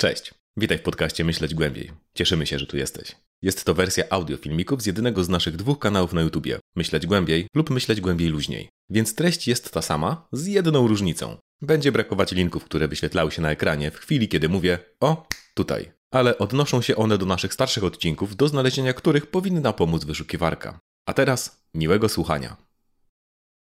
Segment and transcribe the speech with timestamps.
[0.00, 1.90] Cześć, witaj w podcaście Myśleć Głębiej.
[2.14, 3.16] Cieszymy się, że tu jesteś.
[3.42, 7.46] Jest to wersja audio filmików z jednego z naszych dwóch kanałów na YouTubie Myśleć Głębiej
[7.54, 8.68] lub Myśleć Głębiej Luźniej.
[8.90, 11.36] Więc treść jest ta sama, z jedną różnicą.
[11.62, 15.92] Będzie brakować linków, które wyświetlały się na ekranie w chwili, kiedy mówię o tutaj.
[16.10, 20.80] Ale odnoszą się one do naszych starszych odcinków, do znalezienia których powinna pomóc wyszukiwarka.
[21.06, 22.67] A teraz miłego słuchania.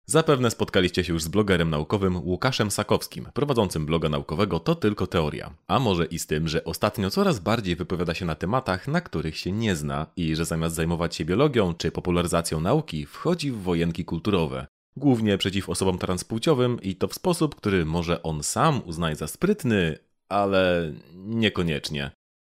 [0.10, 5.54] Zapewne spotkaliście się już z blogerem naukowym Łukaszem Sakowskim, prowadzącym bloga naukowego To Tylko Teoria.
[5.68, 9.38] A może i z tym, że ostatnio coraz bardziej wypowiada się na tematach, na których
[9.38, 14.06] się nie zna i że zamiast zajmować się biologią czy popularyzacją nauki, wchodzi w wojenki
[14.06, 14.68] kulturowe.
[14.98, 19.98] Głównie przeciw osobom transpłciowym i to w sposób, który może on sam uznaje za sprytny,
[20.30, 22.12] ale niekoniecznie.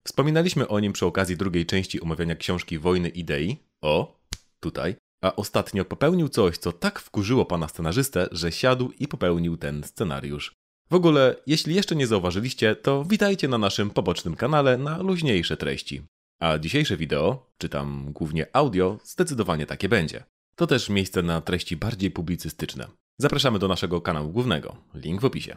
[0.07, 3.57] Wspominaliśmy o nim przy okazji drugiej części omawiania książki Wojny Idei.
[3.83, 4.19] O,
[4.61, 9.85] tutaj a ostatnio popełnił coś, co tak wkurzyło pana scenarzystę, że siadł i popełnił ten
[9.85, 10.53] scenariusz.
[10.91, 16.03] W ogóle, jeśli jeszcze nie zauważyliście, to witajcie na naszym pobocznym kanale na luźniejsze treści.
[16.41, 20.25] A dzisiejsze wideo, czy tam głównie audio, zdecydowanie takie będzie.
[20.57, 22.89] To też miejsce na treści bardziej publicystyczne.
[23.19, 25.57] Zapraszamy do naszego kanału głównego, link w opisie.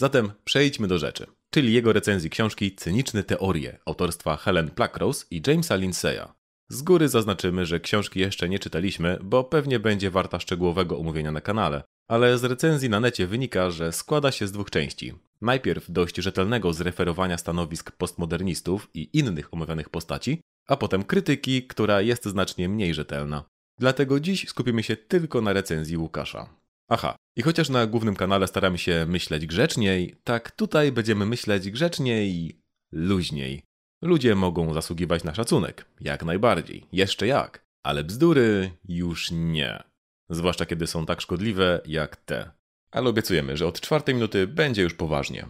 [0.00, 5.76] Zatem przejdźmy do rzeczy, czyli jego recenzji książki Cyniczne teorie autorstwa Helen Pluckrose i Jamesa
[5.76, 6.41] Lindsaya.
[6.72, 11.40] Z góry zaznaczymy, że książki jeszcze nie czytaliśmy, bo pewnie będzie warta szczegółowego omówienia na
[11.40, 11.82] kanale.
[12.08, 15.14] Ale z recenzji na necie wynika, że składa się z dwóch części.
[15.40, 22.24] Najpierw dość rzetelnego zreferowania stanowisk postmodernistów i innych omawianych postaci, a potem krytyki, która jest
[22.24, 23.44] znacznie mniej rzetelna.
[23.78, 26.48] Dlatego dziś skupimy się tylko na recenzji Łukasza.
[26.88, 32.30] Aha, i chociaż na głównym kanale staramy się myśleć grzeczniej, tak tutaj będziemy myśleć grzeczniej
[32.30, 32.60] i
[32.92, 33.62] luźniej.
[34.02, 39.82] Ludzie mogą zasługiwać na szacunek, jak najbardziej, jeszcze jak, ale bzdury już nie.
[40.30, 42.50] Zwłaszcza kiedy są tak szkodliwe jak te.
[42.90, 45.46] Ale obiecujemy, że od czwartej minuty będzie już poważnie.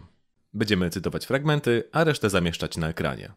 [0.53, 3.31] Będziemy cytować fragmenty, a resztę zamieszczać na ekranie.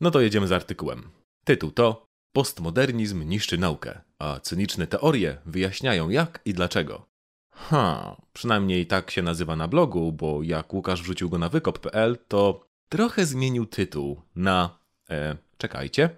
[0.00, 1.10] No to jedziemy z artykułem.
[1.44, 7.06] Tytuł to Postmodernizm niszczy naukę, a cyniczne teorie wyjaśniają jak i dlaczego.
[7.50, 12.71] Ha, przynajmniej tak się nazywa na blogu, bo jak Łukasz wrzucił go na wykop.pl, to
[12.92, 14.78] trochę zmienił tytuł na.
[15.10, 16.10] E, czekajcie.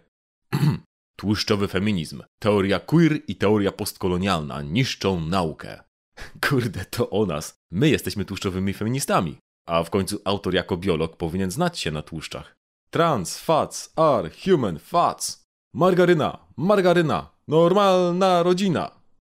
[1.21, 2.23] Tłuszczowy feminizm.
[2.39, 5.83] Teoria queer i teoria postkolonialna niszczą naukę.
[6.49, 7.55] Kurde, to o nas.
[7.71, 9.39] My jesteśmy tłuszczowymi feministami.
[9.67, 12.55] A w końcu autor jako biolog powinien znać się na tłuszczach.
[12.91, 15.43] Trans fats are human fats.
[15.75, 18.91] Margaryna, margaryna, normalna rodzina.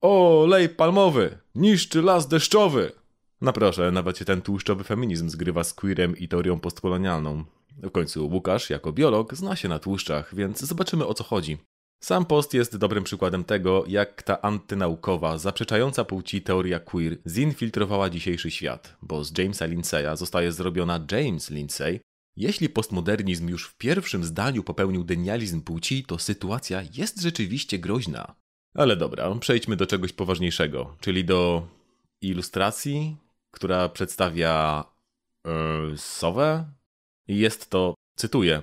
[0.03, 2.92] Olej palmowy, niszczy las deszczowy.
[3.41, 7.44] No proszę, nawet się ten tłuszczowy feminizm zgrywa z queerem i teorią postkolonialną.
[7.82, 11.58] W końcu Łukasz, jako biolog, zna się na tłuszczach, więc zobaczymy o co chodzi.
[12.00, 18.50] Sam post jest dobrym przykładem tego, jak ta antynaukowa, zaprzeczająca płci teoria queer zinfiltrowała dzisiejszy
[18.50, 22.00] świat, bo z Jamesa Lindsaya zostaje zrobiona James Lindsay.
[22.36, 28.34] Jeśli postmodernizm już w pierwszym zdaniu popełnił denializm płci, to sytuacja jest rzeczywiście groźna.
[28.74, 31.68] Ale dobra, przejdźmy do czegoś poważniejszego, czyli do
[32.22, 33.16] ilustracji,
[33.51, 34.84] która przedstawia
[35.45, 36.73] yy, sowę.
[37.29, 38.62] Jest to, cytuję,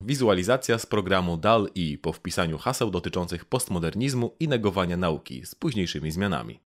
[0.00, 6.60] wizualizacja z programu DAL-E po wpisaniu haseł dotyczących postmodernizmu i negowania nauki z późniejszymi zmianami.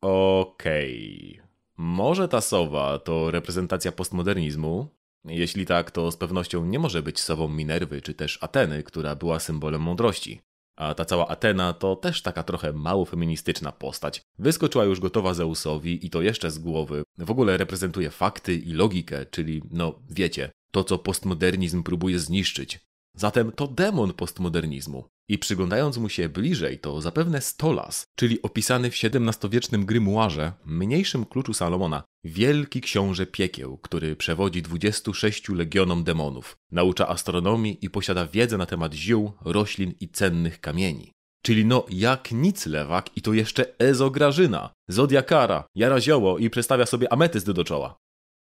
[0.00, 1.32] Okej.
[1.34, 1.48] Okay.
[1.76, 4.88] Może ta sowa to reprezentacja postmodernizmu?
[5.24, 9.40] Jeśli tak, to z pewnością nie może być sową Minerwy czy też Ateny, która była
[9.40, 10.40] symbolem mądrości.
[10.76, 14.22] A ta cała Atena to też taka trochę mało feministyczna postać.
[14.38, 17.02] Wyskoczyła już gotowa Zeusowi i to jeszcze z głowy.
[17.18, 22.80] W ogóle reprezentuje fakty i logikę, czyli no wiecie, to co postmodernizm próbuje zniszczyć.
[23.16, 25.04] Zatem to demon postmodernizmu.
[25.28, 31.54] I przyglądając mu się bliżej, to zapewne Stolas, czyli opisany w XVII-wiecznym grymuarze, mniejszym kluczu
[31.54, 38.66] Salomona, wielki książę piekieł, który przewodzi 26 legionom demonów, naucza astronomii i posiada wiedzę na
[38.66, 41.12] temat ziół, roślin i cennych kamieni.
[41.44, 47.12] Czyli no jak nic lewak i to jeszcze Ezograżyna, Zodiakara, jara zioło i przestawia sobie
[47.12, 47.96] ametyst do czoła.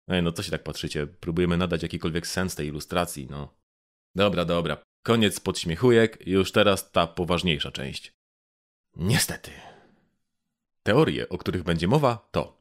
[0.09, 1.07] Ej, no co się tak patrzycie?
[1.07, 3.55] Próbujemy nadać jakikolwiek sens tej ilustracji, no.
[4.17, 4.77] Dobra, dobra.
[5.07, 8.13] Koniec podśmiechujek, już teraz ta poważniejsza część.
[8.97, 9.51] Niestety.
[10.83, 12.57] Teorie, o których będzie mowa, to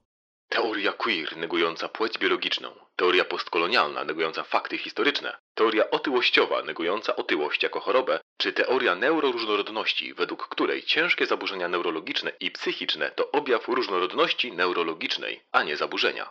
[0.49, 7.79] Teoria queer negująca płeć biologiczną, teoria postkolonialna negująca fakty historyczne, teoria otyłościowa negująca otyłość jako
[7.79, 15.41] chorobę, czy teoria neuroróżnorodności, według której ciężkie zaburzenia neurologiczne i psychiczne to objaw różnorodności neurologicznej,
[15.51, 16.29] a nie zaburzenia.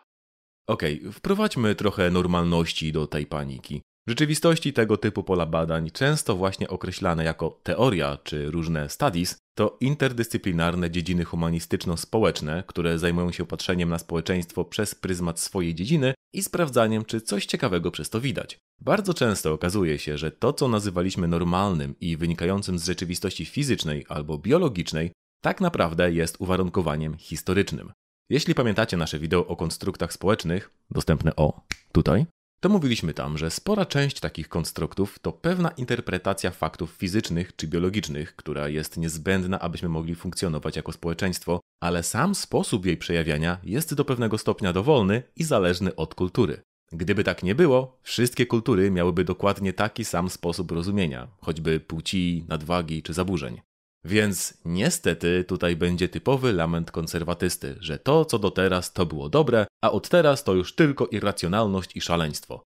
[0.66, 3.82] Okej, okay, wprowadźmy trochę normalności do tej paniki.
[4.06, 9.76] W rzeczywistości tego typu pola badań, często właśnie określane jako teoria czy różne studies, to
[9.80, 17.04] interdyscyplinarne dziedziny humanistyczno-społeczne, które zajmują się patrzeniem na społeczeństwo przez pryzmat swojej dziedziny i sprawdzaniem,
[17.04, 18.58] czy coś ciekawego przez to widać.
[18.80, 24.38] Bardzo często okazuje się, że to, co nazywaliśmy normalnym i wynikającym z rzeczywistości fizycznej albo
[24.38, 25.12] biologicznej,
[25.42, 27.92] tak naprawdę jest uwarunkowaniem historycznym.
[28.30, 31.60] Jeśli pamiętacie nasze wideo o konstruktach społecznych, dostępne o
[31.92, 32.26] tutaj,
[32.62, 38.36] to mówiliśmy tam, że spora część takich konstruktów to pewna interpretacja faktów fizycznych czy biologicznych,
[38.36, 44.04] która jest niezbędna, abyśmy mogli funkcjonować jako społeczeństwo, ale sam sposób jej przejawiania jest do
[44.04, 46.62] pewnego stopnia dowolny i zależny od kultury.
[46.92, 53.02] Gdyby tak nie było, wszystkie kultury miałyby dokładnie taki sam sposób rozumienia, choćby płci, nadwagi
[53.02, 53.60] czy zaburzeń.
[54.04, 59.66] Więc niestety tutaj będzie typowy lament konserwatysty, że to co do teraz to było dobre,
[59.84, 62.62] a od teraz to już tylko irracjonalność i szaleństwo.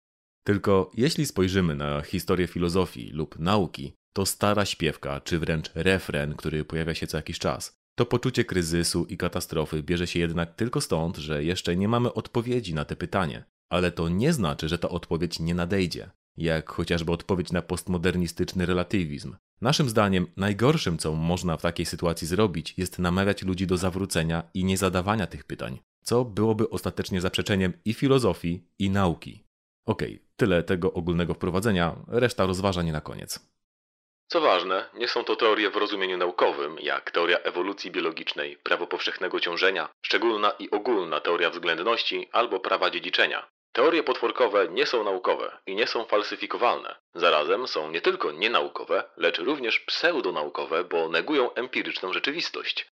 [0.45, 6.65] Tylko jeśli spojrzymy na historię filozofii lub nauki, to stara śpiewka, czy wręcz refren, który
[6.65, 7.75] pojawia się co jakiś czas.
[7.97, 12.73] To poczucie kryzysu i katastrofy bierze się jednak tylko stąd, że jeszcze nie mamy odpowiedzi
[12.73, 13.43] na te pytanie.
[13.71, 19.35] Ale to nie znaczy, że ta odpowiedź nie nadejdzie jak chociażby odpowiedź na postmodernistyczny relatywizm.
[19.61, 24.65] Naszym zdaniem najgorszym, co można w takiej sytuacji zrobić, jest namawiać ludzi do zawrócenia i
[24.65, 29.43] niezadawania tych pytań, co byłoby ostatecznie zaprzeczeniem i filozofii, i nauki.
[29.85, 33.39] Okej, okay, tyle tego ogólnego wprowadzenia, reszta rozważań na koniec.
[34.27, 39.39] Co ważne, nie są to teorie w rozumieniu naukowym, jak teoria ewolucji biologicznej, prawo powszechnego
[39.39, 43.47] ciążenia, szczególna i ogólna teoria względności albo prawa dziedziczenia.
[43.75, 46.95] Teorie potworkowe nie są naukowe i nie są falsyfikowalne.
[47.15, 52.91] Zarazem są nie tylko nienaukowe, lecz również pseudonaukowe, bo negują empiryczną rzeczywistość.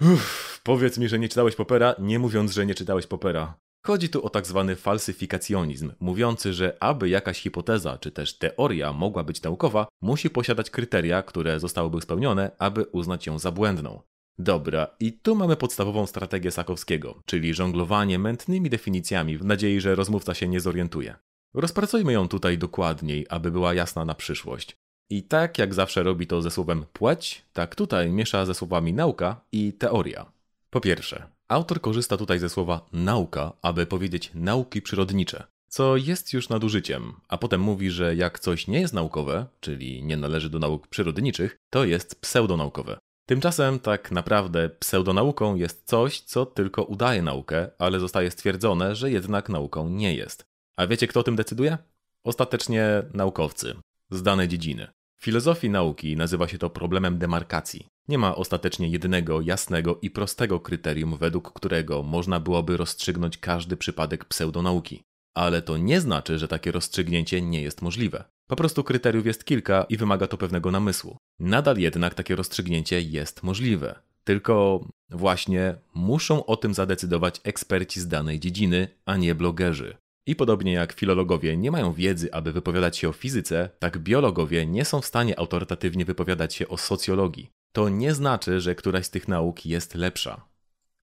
[0.00, 3.54] Uff, powiedz mi, że nie czytałeś Popera, nie mówiąc, że nie czytałeś Popera.
[3.86, 9.24] Chodzi tu o tak zwany falsyfikacjonizm, mówiący, że aby jakaś hipoteza czy też teoria mogła
[9.24, 14.02] być naukowa, musi posiadać kryteria, które zostałyby spełnione, aby uznać ją za błędną.
[14.38, 20.34] Dobra, i tu mamy podstawową strategię Sakowskiego, czyli żonglowanie mętnymi definicjami w nadziei, że rozmówca
[20.34, 21.16] się nie zorientuje.
[21.54, 24.76] Rozpracujmy ją tutaj dokładniej, aby była jasna na przyszłość.
[25.10, 29.40] I tak jak zawsze robi to ze słowem płeć, tak tutaj miesza ze słowami nauka
[29.52, 30.32] i teoria.
[30.70, 36.48] Po pierwsze, autor korzysta tutaj ze słowa nauka, aby powiedzieć nauki przyrodnicze, co jest już
[36.48, 40.86] nadużyciem, a potem mówi, że jak coś nie jest naukowe, czyli nie należy do nauk
[40.86, 42.98] przyrodniczych, to jest pseudonaukowe.
[43.26, 49.48] Tymczasem tak naprawdę pseudonauką jest coś, co tylko udaje naukę, ale zostaje stwierdzone, że jednak
[49.48, 50.44] nauką nie jest.
[50.76, 51.78] A wiecie, kto o tym decyduje?
[52.24, 53.74] Ostatecznie naukowcy
[54.10, 54.88] z danej dziedziny.
[55.16, 57.86] W filozofii nauki nazywa się to problemem demarkacji.
[58.08, 64.24] Nie ma ostatecznie jednego, jasnego i prostego kryterium, według którego można byłoby rozstrzygnąć każdy przypadek
[64.24, 65.02] pseudonauki.
[65.34, 68.24] Ale to nie znaczy, że takie rozstrzygnięcie nie jest możliwe.
[68.46, 71.16] Po prostu kryteriów jest kilka i wymaga to pewnego namysłu.
[71.40, 73.98] Nadal jednak takie rozstrzygnięcie jest możliwe.
[74.24, 79.96] Tylko właśnie muszą o tym zadecydować eksperci z danej dziedziny, a nie blogerzy.
[80.26, 84.84] I podobnie jak filologowie nie mają wiedzy, aby wypowiadać się o fizyce, tak biologowie nie
[84.84, 87.50] są w stanie autorytatywnie wypowiadać się o socjologii.
[87.72, 90.44] To nie znaczy, że któraś z tych nauk jest lepsza.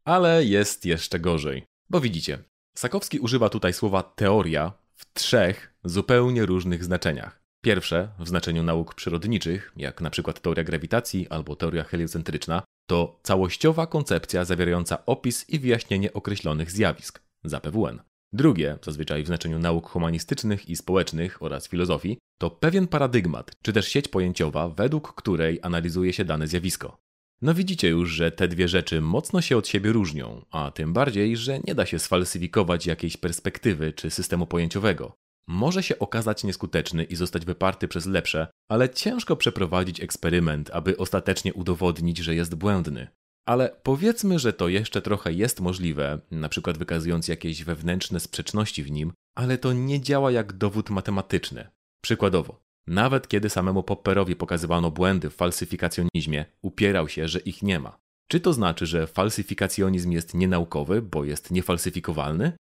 [0.05, 1.63] Ale jest jeszcze gorzej.
[1.89, 2.43] Bo widzicie,
[2.77, 7.41] Sakowski używa tutaj słowa teoria w trzech zupełnie różnych znaczeniach.
[7.63, 13.87] Pierwsze, w znaczeniu nauk przyrodniczych, jak na przykład teoria grawitacji albo teoria heliocentryczna, to całościowa
[13.87, 18.01] koncepcja zawierająca opis i wyjaśnienie określonych zjawisk, ZAPWN.
[18.33, 23.87] Drugie, zazwyczaj w znaczeniu nauk humanistycznych i społecznych oraz filozofii, to pewien paradygmat, czy też
[23.87, 26.97] sieć pojęciowa, według której analizuje się dane zjawisko.
[27.41, 31.37] No widzicie już, że te dwie rzeczy mocno się od siebie różnią, a tym bardziej,
[31.37, 35.15] że nie da się sfalsyfikować jakiejś perspektywy czy systemu pojęciowego.
[35.47, 41.53] Może się okazać nieskuteczny i zostać wyparty przez lepsze, ale ciężko przeprowadzić eksperyment, aby ostatecznie
[41.53, 43.07] udowodnić, że jest błędny.
[43.47, 48.91] Ale powiedzmy, że to jeszcze trochę jest możliwe, na przykład wykazując jakieś wewnętrzne sprzeczności w
[48.91, 51.67] nim, ale to nie działa jak dowód matematyczny.
[52.01, 57.97] Przykładowo, nawet kiedy samemu Popperowi pokazywano błędy w falsyfikacjonizmie, upierał się, że ich nie ma.
[58.27, 62.53] Czy to znaczy, że falsyfikacjonizm jest nienaukowy, bo jest niefalsyfikowalny?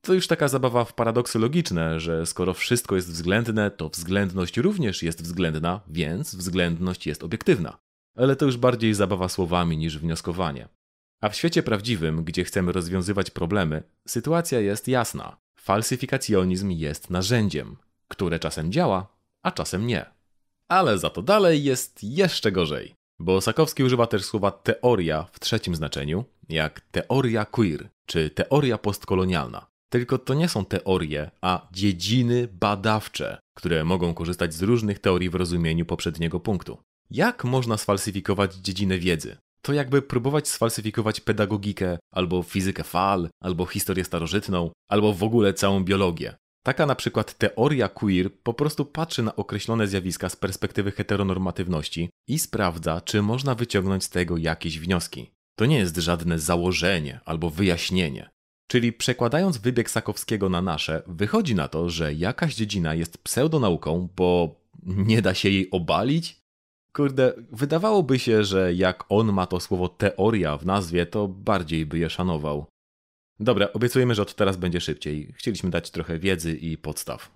[0.00, 5.02] To już taka zabawa w paradoksy logiczne, że skoro wszystko jest względne, to względność również
[5.02, 7.78] jest względna, więc względność jest obiektywna.
[8.16, 10.68] Ale to już bardziej zabawa słowami niż wnioskowanie.
[11.20, 15.36] A w świecie prawdziwym, gdzie chcemy rozwiązywać problemy, sytuacja jest jasna.
[15.60, 17.76] Falsyfikacjonizm jest narzędziem,
[18.08, 19.17] które czasem działa,
[19.48, 20.06] a czasem nie.
[20.68, 25.74] Ale za to dalej jest jeszcze gorzej, bo Sakowski używa też słowa teoria w trzecim
[25.74, 29.66] znaczeniu, jak teoria queer czy teoria postkolonialna.
[29.92, 35.34] Tylko to nie są teorie, a dziedziny badawcze, które mogą korzystać z różnych teorii w
[35.34, 36.78] rozumieniu poprzedniego punktu.
[37.10, 39.36] Jak można sfalsyfikować dziedzinę wiedzy?
[39.62, 45.84] To jakby próbować sfalsyfikować pedagogikę, albo fizykę fal, albo historię starożytną, albo w ogóle całą
[45.84, 46.34] biologię.
[46.68, 52.38] Taka na przykład teoria queer po prostu patrzy na określone zjawiska z perspektywy heteronormatywności i
[52.38, 55.30] sprawdza, czy można wyciągnąć z tego jakieś wnioski.
[55.58, 58.30] To nie jest żadne założenie albo wyjaśnienie.
[58.70, 64.60] Czyli przekładając wybieg Sakowskiego na nasze, wychodzi na to, że jakaś dziedzina jest pseudonauką, bo
[64.82, 66.40] nie da się jej obalić?
[66.92, 71.98] Kurde, wydawałoby się, że jak on ma to słowo teoria w nazwie, to bardziej by
[71.98, 72.66] je szanował.
[73.40, 75.32] Dobra, obiecujemy, że od teraz będzie szybciej.
[75.36, 77.30] Chcieliśmy dać trochę wiedzy i podstaw.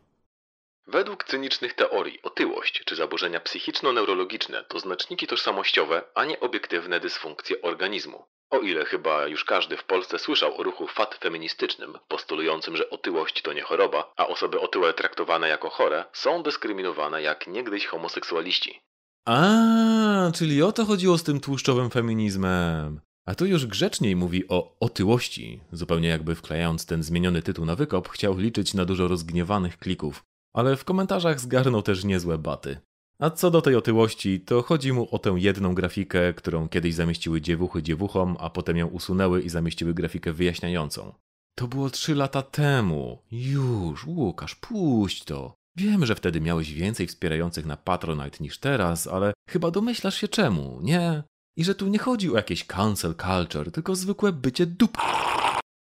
[0.87, 8.25] Według cynicznych teorii otyłość czy zaburzenia psychiczno-neurologiczne to znaczniki tożsamościowe, a nie obiektywne dysfunkcje organizmu.
[8.51, 13.43] O ile chyba już każdy w Polsce słyszał o ruchu fat feministycznym, postulującym, że otyłość
[13.43, 18.81] to nie choroba, a osoby otyłe traktowane jako chore są dyskryminowane jak niegdyś homoseksualiści.
[19.27, 23.01] A, czyli o to chodziło z tym tłuszczowym feminizmem.
[23.27, 28.09] A tu już grzeczniej mówi o otyłości, zupełnie jakby wklejając ten zmieniony tytuł na wykop,
[28.09, 30.25] chciał liczyć na dużo rozgniewanych klików.
[30.55, 32.77] Ale w komentarzach zgarnął też niezłe baty.
[33.19, 37.41] A co do tej otyłości, to chodzi mu o tę jedną grafikę, którą kiedyś zamieściły
[37.41, 41.15] dziewuchy dziewuchom, a potem ją usunęły i zamieściły grafikę wyjaśniającą.
[41.55, 43.23] To było trzy lata temu.
[43.31, 45.55] Już, Łukasz, puść to.
[45.77, 50.81] Wiem, że wtedy miałeś więcej wspierających na Patronite niż teraz, ale chyba domyślasz się czemu,
[50.83, 51.23] nie?
[51.57, 54.99] I że tu nie chodzi o jakieś cancel culture, tylko zwykłe bycie dup.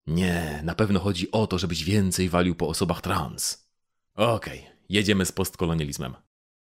[0.08, 3.68] Nie, na pewno chodzi o to, żebyś więcej walił po osobach trans.
[4.16, 6.16] Okej, okay, jedziemy z postkolonializmem.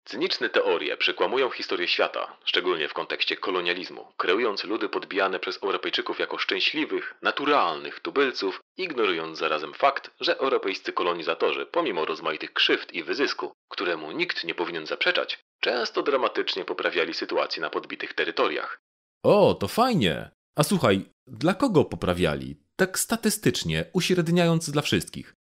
[0.05, 6.39] Cyniczne teorie przekłamują historię świata, szczególnie w kontekście kolonializmu, kreując ludy podbijane przez Europejczyków jako
[6.39, 14.13] szczęśliwych, naturalnych tubylców, ignorując zarazem fakt, że europejscy kolonizatorzy, pomimo rozmaitych krzywd i wyzysku, któremu
[14.13, 18.84] nikt nie powinien zaprzeczać, często dramatycznie poprawiali sytuację na podbitych terytoriach.
[19.25, 20.31] O, to fajnie!
[20.59, 22.57] A słuchaj, dla kogo poprawiali?
[22.76, 25.35] Tak statystycznie, uśredniając dla wszystkich.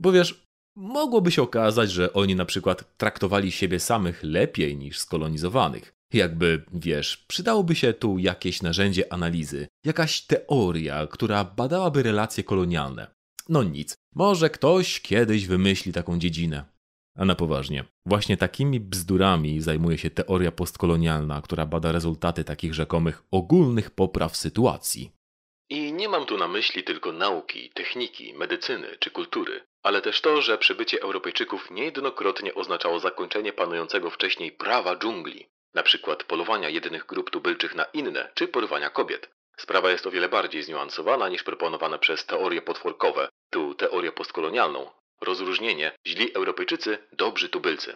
[0.00, 0.44] Bo wiesz,
[0.76, 5.92] mogłoby się okazać, że oni na przykład traktowali siebie samych lepiej niż skolonizowanych.
[6.12, 13.06] Jakby, wiesz, przydałoby się tu jakieś narzędzie analizy, jakaś teoria, która badałaby relacje kolonialne.
[13.48, 16.64] No nic, może ktoś kiedyś wymyśli taką dziedzinę.
[17.16, 23.22] A na poważnie, właśnie takimi bzdurami zajmuje się teoria postkolonialna, która bada rezultaty takich rzekomych
[23.30, 25.12] ogólnych popraw sytuacji.
[25.70, 30.42] I nie mam tu na myśli tylko nauki, techniki, medycyny czy kultury, ale też to,
[30.42, 37.30] że przybycie Europejczyków niejednokrotnie oznaczało zakończenie panującego wcześniej prawa dżungli, na przykład polowania jednych grup
[37.30, 39.30] tubylczych na inne czy porwania kobiet.
[39.56, 44.90] Sprawa jest o wiele bardziej zniuansowana niż proponowane przez teorie potworkowe, tu teorię postkolonialną,
[45.24, 47.92] Rozróżnienie źli Europejczycy, dobrzy tubylcy.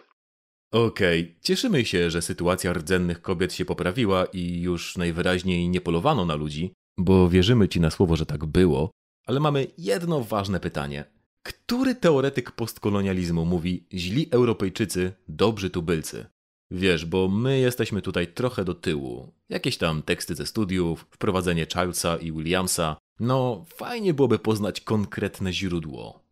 [0.71, 1.35] Okej, okay.
[1.41, 6.73] cieszymy się, że sytuacja rdzennych kobiet się poprawiła i już najwyraźniej nie polowano na ludzi,
[6.97, 8.91] bo wierzymy ci na słowo, że tak było,
[9.25, 11.05] ale mamy jedno ważne pytanie.
[11.43, 16.25] Który teoretyk postkolonializmu mówi źli Europejczycy, dobrzy tubylcy?
[16.71, 19.33] Wiesz, bo my jesteśmy tutaj trochę do tyłu.
[19.49, 22.97] Jakieś tam teksty ze studiów, wprowadzenie Childsa i Williamsa.
[23.19, 26.24] No, fajnie byłoby poznać konkretne źródło.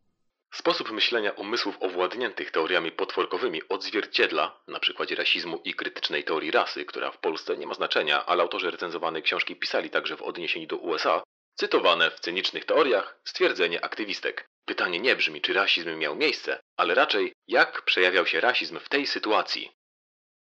[0.54, 7.12] Sposób myślenia umysłów owładniętych teoriami potworkowymi odzwierciedla, na przykładzie rasizmu i krytycznej teorii rasy, która
[7.12, 11.24] w Polsce nie ma znaczenia, ale autorzy recenzowanej książki pisali także w odniesieniu do USA,
[11.56, 14.46] cytowane w cynicznych teoriach stwierdzenie aktywistek.
[14.66, 19.08] Pytanie nie brzmi, czy rasizm miał miejsce, ale raczej jak przejawiał się rasizm w tej
[19.08, 19.72] sytuacji.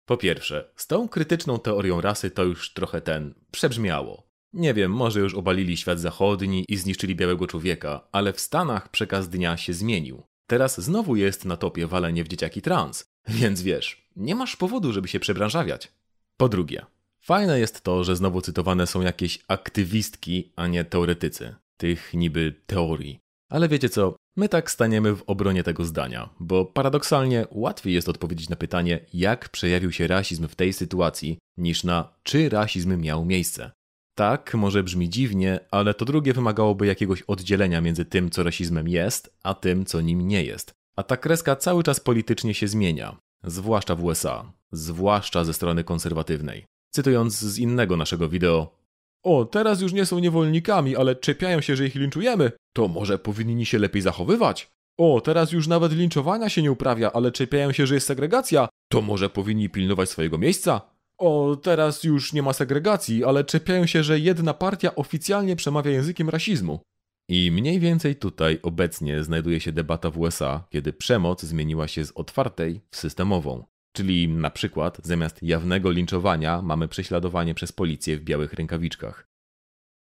[0.06, 4.31] Po pierwsze, z tą krytyczną teorią rasy to już trochę ten przebrzmiało.
[4.52, 9.28] Nie wiem, może już obalili świat zachodni i zniszczyli białego człowieka, ale w Stanach przekaz
[9.28, 10.22] dnia się zmienił.
[10.46, 15.08] Teraz znowu jest na topie walenie w dzieciaki trans, więc wiesz, nie masz powodu, żeby
[15.08, 15.92] się przebranżawiać.
[16.36, 16.86] Po drugie,
[17.20, 23.18] fajne jest to, że znowu cytowane są jakieś aktywistki, a nie teoretycy tych niby teorii.
[23.48, 28.48] Ale wiecie co, my tak staniemy w obronie tego zdania, bo paradoksalnie łatwiej jest odpowiedzieć
[28.48, 33.70] na pytanie, jak przejawił się rasizm w tej sytuacji, niż na czy rasizm miał miejsce.
[34.14, 39.36] Tak, może brzmi dziwnie, ale to drugie wymagałoby jakiegoś oddzielenia między tym, co rasizmem jest,
[39.42, 40.72] a tym, co nim nie jest.
[40.96, 46.64] A ta kreska cały czas politycznie się zmienia, zwłaszcza w USA, zwłaszcza ze strony konserwatywnej.
[46.90, 48.82] Cytując z innego naszego wideo,
[49.22, 52.52] o, teraz już nie są niewolnikami, ale czepiają się, że ich linczujemy.
[52.72, 54.70] To może powinni się lepiej zachowywać?
[54.98, 58.68] O, teraz już nawet linczowania się nie uprawia, ale czepiają się, że jest segregacja.
[58.88, 60.91] To może powinni pilnować swojego miejsca?
[61.22, 66.28] O, teraz już nie ma segregacji, ale czepiają się, że jedna partia oficjalnie przemawia językiem
[66.28, 66.80] rasizmu.
[67.28, 72.10] I mniej więcej tutaj obecnie znajduje się debata w USA, kiedy przemoc zmieniła się z
[72.10, 73.64] otwartej w systemową.
[73.96, 79.26] Czyli na przykład zamiast jawnego linczowania mamy prześladowanie przez policję w białych rękawiczkach.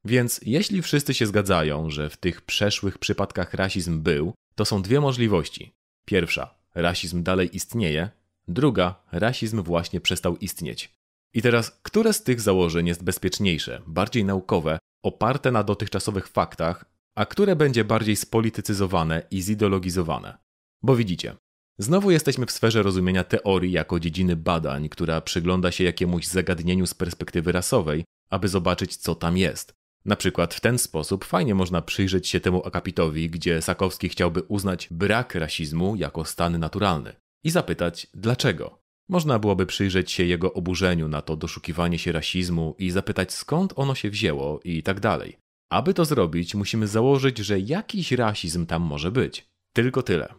[0.04, 5.00] Więc jeśli wszyscy się zgadzają, że w tych przeszłych przypadkach rasizm był, to są dwie
[5.00, 5.72] możliwości.
[6.04, 8.10] Pierwsza, rasizm dalej istnieje,
[8.48, 10.95] druga, rasizm właśnie przestał istnieć.
[11.36, 17.26] I teraz, które z tych założeń jest bezpieczniejsze, bardziej naukowe, oparte na dotychczasowych faktach, a
[17.26, 20.38] które będzie bardziej spolitycyzowane i zideologizowane?
[20.82, 21.36] Bo widzicie,
[21.78, 26.94] znowu jesteśmy w sferze rozumienia teorii jako dziedziny badań, która przygląda się jakiemuś zagadnieniu z
[26.94, 29.72] perspektywy rasowej, aby zobaczyć, co tam jest.
[30.04, 34.88] Na przykład w ten sposób fajnie można przyjrzeć się temu akapitowi, gdzie Sakowski chciałby uznać
[34.90, 38.85] brak rasizmu jako stan naturalny i zapytać dlaczego.
[39.08, 43.94] Można byłoby przyjrzeć się jego oburzeniu na to doszukiwanie się rasizmu i zapytać skąd ono
[43.94, 45.38] się wzięło i tak dalej.
[45.70, 49.48] Aby to zrobić, musimy założyć, że jakiś rasizm tam może być.
[49.72, 50.34] Tylko tyle.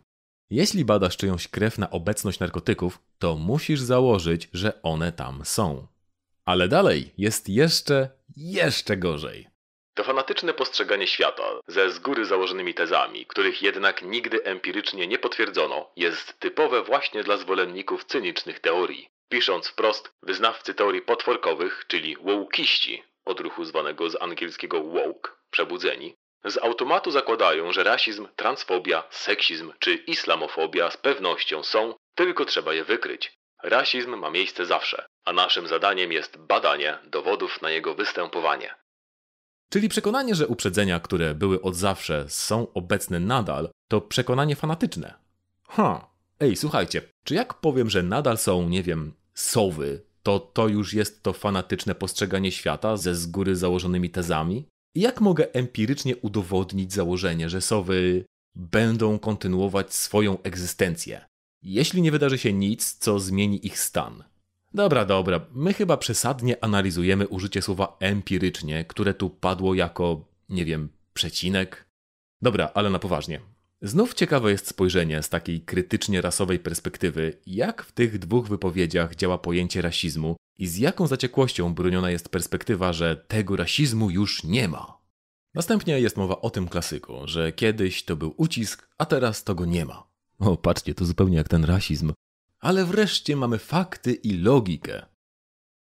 [0.49, 5.87] Jeśli badasz czyjąś krew na obecność narkotyków, to musisz założyć, że one tam są.
[6.45, 9.47] Ale dalej jest jeszcze, jeszcze gorzej.
[9.97, 15.91] To fanatyczne postrzeganie świata ze z góry założonymi tezami, których jednak nigdy empirycznie nie potwierdzono,
[15.95, 19.09] jest typowe właśnie dla zwolenników cynicznych teorii.
[19.29, 27.11] Pisząc wprost, wyznawcy teorii potworkowych, czyli wołkiści, odruchu zwanego z angielskiego woke, przebudzeni, z automatu
[27.11, 33.33] zakładają, że rasizm, transfobia, seksizm czy islamofobia z pewnością są, tylko trzeba je wykryć.
[33.63, 38.75] Rasizm ma miejsce zawsze, a naszym zadaniem jest badanie dowodów na jego występowanie.
[39.69, 45.13] Czyli przekonanie, że uprzedzenia, które były od zawsze, są obecne nadal, to przekonanie fanatyczne.
[45.67, 46.09] Ha,
[46.39, 51.23] ej, słuchajcie, czy jak powiem, że nadal są, nie wiem, sowy, to to już jest
[51.23, 54.67] to fanatyczne postrzeganie świata ze z góry założonymi tezami?
[54.95, 61.25] I jak mogę empirycznie udowodnić założenie, że sowy będą kontynuować swoją egzystencję,
[61.63, 64.23] jeśli nie wydarzy się nic, co zmieni ich stan?
[64.73, 70.89] Dobra, dobra, my chyba przesadnie analizujemy użycie słowa empirycznie, które tu padło jako, nie wiem,
[71.13, 71.87] przecinek.
[72.41, 73.41] Dobra, ale na poważnie.
[73.81, 79.37] Znów ciekawe jest spojrzenie z takiej krytycznie rasowej perspektywy, jak w tych dwóch wypowiedziach działa
[79.37, 84.97] pojęcie rasizmu i z jaką zaciekłością broniona jest perspektywa, że tego rasizmu już nie ma.
[85.53, 89.65] Następnie jest mowa o tym klasyku, że kiedyś to był ucisk, a teraz to go
[89.65, 90.07] nie ma.
[90.39, 92.13] O, patrzcie, to zupełnie jak ten rasizm.
[92.59, 95.05] Ale wreszcie mamy fakty i logikę.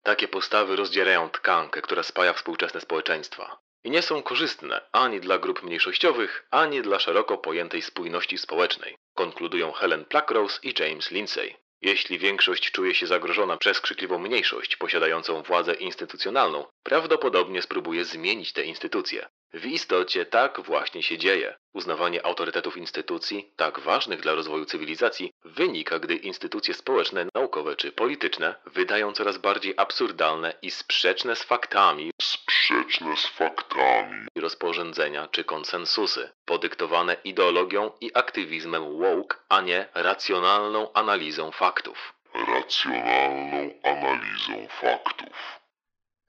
[0.03, 3.57] Takie postawy rozdzierają tkankę, która spaja współczesne społeczeństwa.
[3.83, 9.71] I nie są korzystne ani dla grup mniejszościowych, ani dla szeroko pojętej spójności społecznej, konkludują
[9.71, 11.55] Helen Pluckrose i James Lindsay.
[11.81, 18.63] Jeśli większość czuje się zagrożona przez krzykliwą mniejszość posiadającą władzę instytucjonalną, prawdopodobnie spróbuje zmienić te
[18.63, 19.27] instytucje.
[19.55, 21.55] W istocie tak właśnie się dzieje.
[21.73, 28.55] Uznawanie autorytetów instytucji, tak ważnych dla rozwoju cywilizacji, wynika, gdy instytucje społeczne, naukowe czy polityczne
[28.65, 37.17] wydają coraz bardziej absurdalne i sprzeczne z faktami sprzeczne z faktami, rozporządzenia czy konsensusy, podyktowane
[37.23, 42.13] ideologią i aktywizmem woke, a nie racjonalną analizą faktów.
[42.47, 45.64] racjonalną analizą faktów.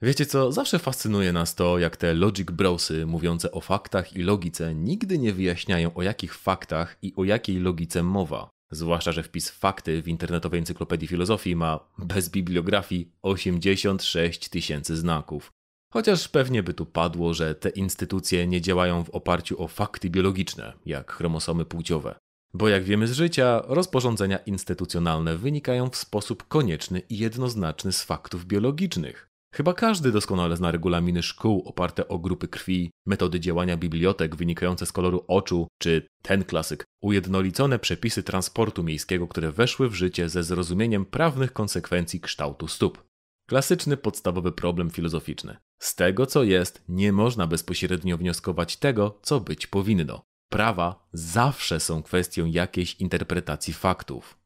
[0.03, 4.75] Wiecie co, zawsze fascynuje nas to, jak te logic brosy mówiące o faktach i logice
[4.75, 8.51] nigdy nie wyjaśniają o jakich faktach i o jakiej logice mowa.
[8.71, 15.53] Zwłaszcza, że wpis fakty w internetowej encyklopedii filozofii ma bez bibliografii 86 tysięcy znaków.
[15.93, 20.73] Chociaż pewnie by tu padło, że te instytucje nie działają w oparciu o fakty biologiczne,
[20.87, 22.15] jak chromosomy płciowe.
[22.55, 28.47] Bo jak wiemy z życia, rozporządzenia instytucjonalne wynikają w sposób konieczny i jednoznaczny z faktów
[28.47, 29.36] biologicznych.
[29.57, 34.93] Chyba każdy doskonale zna regulaminy szkół oparte o grupy krwi, metody działania bibliotek wynikające z
[34.93, 41.07] koloru oczu, czy ten klasyk, ujednolicone przepisy transportu miejskiego, które weszły w życie ze zrozumieniem
[41.07, 43.05] prawnych konsekwencji kształtu stóp.
[43.49, 45.57] Klasyczny podstawowy problem filozoficzny.
[45.79, 50.23] Z tego, co jest, nie można bezpośrednio wnioskować tego, co być powinno.
[50.51, 54.46] Prawa zawsze są kwestią jakiejś interpretacji faktów.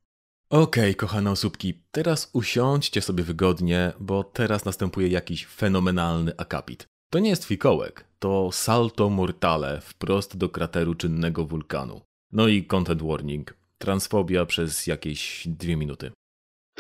[0.53, 6.87] Okej, kochane osóbki, teraz usiądźcie sobie wygodnie, bo teraz następuje jakiś fenomenalny akapit.
[7.11, 12.01] To nie jest fikołek, to salto mortale wprost do krateru czynnego wulkanu.
[12.33, 13.55] No i content warning.
[13.79, 16.11] Transfobia przez jakieś dwie minuty.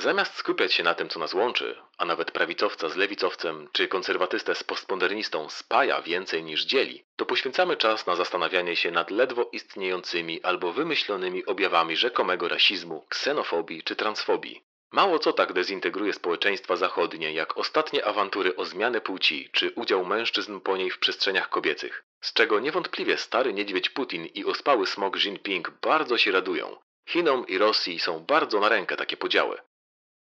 [0.01, 4.55] Zamiast skupiać się na tym, co nas łączy, a nawet prawicowca z lewicowcem czy konserwatystę
[4.55, 10.43] z postmodernistą spaja więcej niż dzieli, to poświęcamy czas na zastanawianie się nad ledwo istniejącymi
[10.43, 14.63] albo wymyślonymi objawami rzekomego rasizmu, ksenofobii czy transfobii.
[14.93, 20.61] Mało co tak dezintegruje społeczeństwa zachodnie, jak ostatnie awantury o zmianę płci czy udział mężczyzn
[20.61, 22.05] po niej w przestrzeniach kobiecych.
[22.21, 26.77] z czego niewątpliwie stary niedźwiedź Putin i ospały smog Jinping bardzo się radują.
[27.09, 29.59] Chinom i Rosji są bardzo na rękę takie podziały.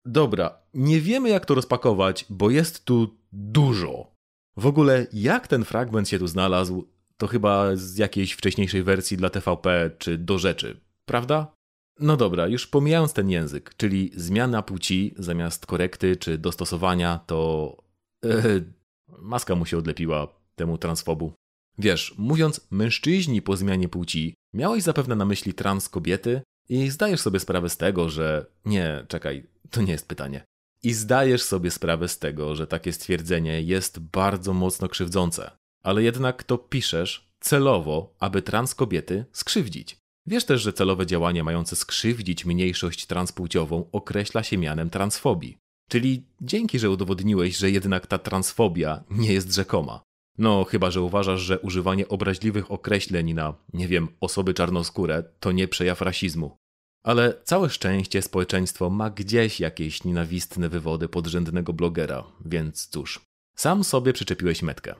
[0.05, 4.11] Dobra, nie wiemy jak to rozpakować, bo jest tu dużo.
[4.57, 6.87] W ogóle, jak ten fragment się tu znalazł,
[7.17, 11.53] to chyba z jakiejś wcześniejszej wersji dla TVP czy do rzeczy, prawda?
[11.99, 17.77] No dobra, już pomijając ten język, czyli zmiana płci zamiast korekty czy dostosowania, to.
[18.23, 18.73] Yy,
[19.19, 21.33] maska mu się odlepiła temu transfobu.
[21.77, 27.39] Wiesz, mówiąc mężczyźni po zmianie płci, miałeś zapewne na myśli trans kobiety i zdajesz sobie
[27.39, 28.45] sprawę z tego, że.
[28.65, 30.43] Nie, czekaj, to nie jest pytanie.
[30.83, 35.51] I zdajesz sobie sprawę z tego, że takie stwierdzenie jest bardzo mocno krzywdzące,
[35.83, 39.97] ale jednak to piszesz celowo, aby trans kobiety skrzywdzić.
[40.25, 45.57] Wiesz też, że celowe działanie mające skrzywdzić mniejszość transpłciową określa się mianem transfobii.
[45.89, 50.01] Czyli dzięki, że udowodniłeś, że jednak ta transfobia nie jest rzekoma.
[50.41, 55.67] No, chyba że uważasz, że używanie obraźliwych określeń na, nie wiem, osoby czarnoskóre to nie
[55.67, 56.57] przejaw rasizmu.
[57.03, 63.21] Ale całe szczęście społeczeństwo ma gdzieś jakieś nienawistne wywody podrzędnego blogera, więc cóż,
[63.55, 64.95] sam sobie przyczepiłeś metkę.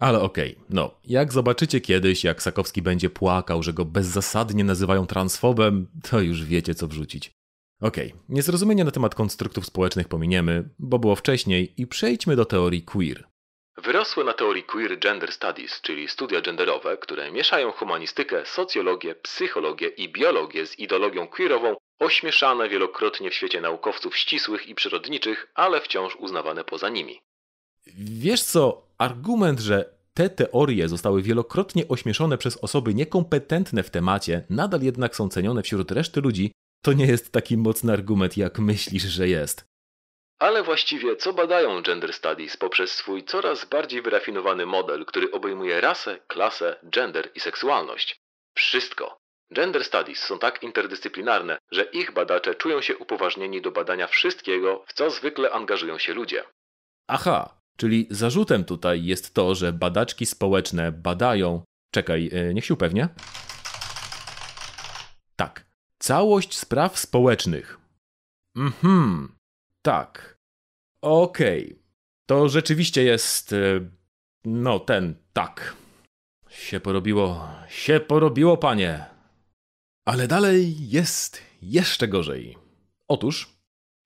[0.00, 5.06] Ale okej, okay, no, jak zobaczycie kiedyś, jak Sakowski będzie płakał, że go bezzasadnie nazywają
[5.06, 7.30] transfobem, to już wiecie co wrzucić.
[7.80, 12.82] Okej, okay, niezrozumienie na temat konstruktów społecznych pominiemy, bo było wcześniej i przejdźmy do teorii
[12.82, 13.31] queer.
[13.84, 20.08] Wyrosły na teorii queer gender studies, czyli studia genderowe, które mieszają humanistykę, socjologię, psychologię i
[20.08, 26.64] biologię z ideologią queerową, ośmieszane wielokrotnie w świecie naukowców ścisłych i przyrodniczych, ale wciąż uznawane
[26.64, 27.20] poza nimi.
[27.96, 34.82] Wiesz co, argument, że te teorie zostały wielokrotnie ośmieszone przez osoby niekompetentne w temacie, nadal
[34.82, 39.28] jednak są cenione wśród reszty ludzi, to nie jest taki mocny argument, jak myślisz, że
[39.28, 39.71] jest.
[40.42, 46.18] Ale właściwie co badają gender studies poprzez swój coraz bardziej wyrafinowany model, który obejmuje rasę,
[46.26, 48.16] klasę, gender i seksualność?
[48.54, 49.16] Wszystko.
[49.52, 54.92] Gender studies są tak interdyscyplinarne, że ich badacze czują się upoważnieni do badania wszystkiego, w
[54.92, 56.44] co zwykle angażują się ludzie.
[57.08, 61.64] Aha, czyli zarzutem tutaj jest to, że badaczki społeczne badają.
[61.94, 63.08] Czekaj, e, niech się upewnię.
[65.36, 65.64] Tak.
[65.98, 67.78] Całość spraw społecznych.
[68.56, 69.41] Mhm.
[69.82, 70.38] Tak.
[71.02, 71.64] Okej.
[71.64, 71.82] Okay.
[72.26, 73.52] To rzeczywiście jest.
[73.52, 73.56] E,
[74.44, 75.76] no, ten, tak.
[76.50, 77.48] Się porobiło.
[77.68, 79.04] Się porobiło, panie.
[80.04, 82.58] Ale dalej jest jeszcze gorzej.
[83.08, 83.48] Otóż.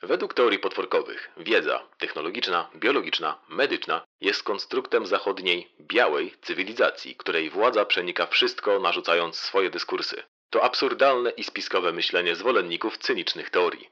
[0.03, 8.27] Według teorii potworkowych, wiedza technologiczna, biologiczna, medyczna jest konstruktem zachodniej, białej cywilizacji, której władza przenika
[8.27, 10.23] wszystko, narzucając swoje dyskursy.
[10.51, 13.89] To absurdalne i spiskowe myślenie zwolenników cynicznych teorii.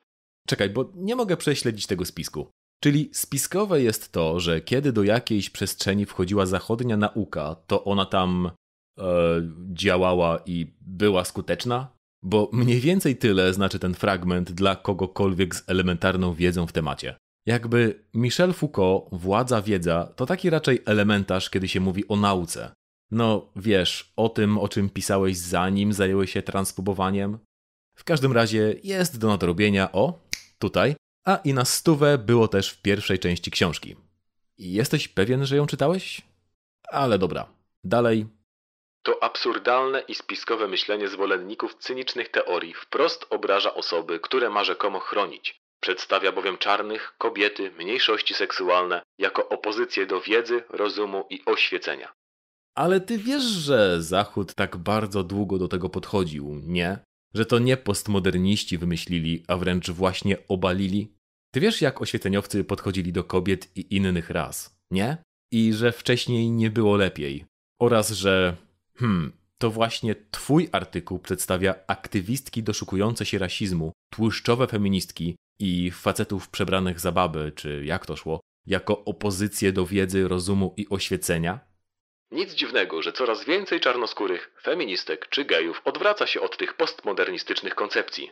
[0.46, 2.50] Czekaj, bo nie mogę prześledzić tego spisku.
[2.82, 8.50] Czyli spiskowe jest to, że kiedy do jakiejś przestrzeni wchodziła zachodnia nauka, to ona tam
[8.98, 9.02] e,
[9.72, 11.88] działała i była skuteczna?
[12.22, 17.16] Bo mniej więcej tyle znaczy ten fragment dla kogokolwiek z elementarną wiedzą w temacie.
[17.46, 22.72] Jakby Michel Foucault, władza wiedza, to taki raczej elementarz, kiedy się mówi o nauce.
[23.10, 27.38] No wiesz, o tym, o czym pisałeś zanim zajęłeś się transpubowaniem?
[27.96, 30.23] W każdym razie jest do nadrobienia o,
[30.64, 33.96] tutaj, a i na stówę było też w pierwszej części książki.
[34.58, 36.22] Jesteś pewien, że ją czytałeś?
[36.88, 37.46] Ale dobra.
[37.84, 38.26] Dalej.
[39.02, 45.60] To absurdalne i spiskowe myślenie zwolenników cynicznych teorii wprost obraża osoby, które ma rzekomo chronić.
[45.80, 52.12] Przedstawia bowiem czarnych, kobiety, mniejszości seksualne jako opozycję do wiedzy, rozumu i oświecenia.
[52.74, 56.98] Ale ty wiesz, że Zachód tak bardzo długo do tego podchodził, nie?
[57.34, 61.12] Że to nie postmoderniści wymyślili, a wręcz właśnie obalili?
[61.54, 65.16] Ty wiesz, jak oświeceniowcy podchodzili do kobiet i innych ras, nie?
[65.52, 67.44] I że wcześniej nie było lepiej.
[67.80, 68.56] Oraz, że
[68.96, 77.00] hmm, to właśnie twój artykuł przedstawia aktywistki doszukujące się rasizmu, tłuszczowe feministki i facetów przebranych
[77.00, 81.60] za baby, czy jak to szło, jako opozycję do wiedzy, rozumu i oświecenia?
[82.30, 88.30] Nic dziwnego, że coraz więcej czarnoskórych, feministek czy gejów odwraca się od tych postmodernistycznych koncepcji.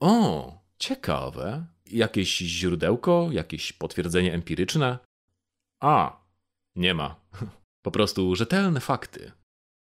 [0.00, 1.64] O, ciekawe.
[1.86, 4.98] Jakieś źródełko, jakieś potwierdzenie empiryczne?
[5.80, 6.20] A,
[6.76, 7.16] nie ma.
[7.82, 9.32] Po prostu rzetelne fakty.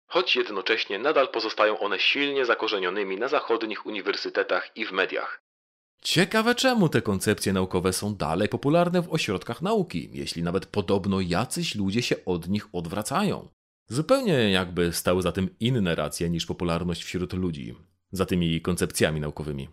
[0.07, 5.46] Choć jednocześnie nadal pozostają one silnie zakorzenionymi na zachodnich uniwersytetach i w mediach.
[6.03, 11.75] Ciekawe czemu te koncepcje naukowe są dalej popularne w ośrodkach nauki, jeśli nawet podobno jacyś
[11.75, 13.49] ludzie się od nich odwracają.
[13.89, 17.75] Zupełnie jakby stały za tym inne racje niż popularność wśród ludzi,
[18.13, 19.69] za tymi koncepcjami naukowymi.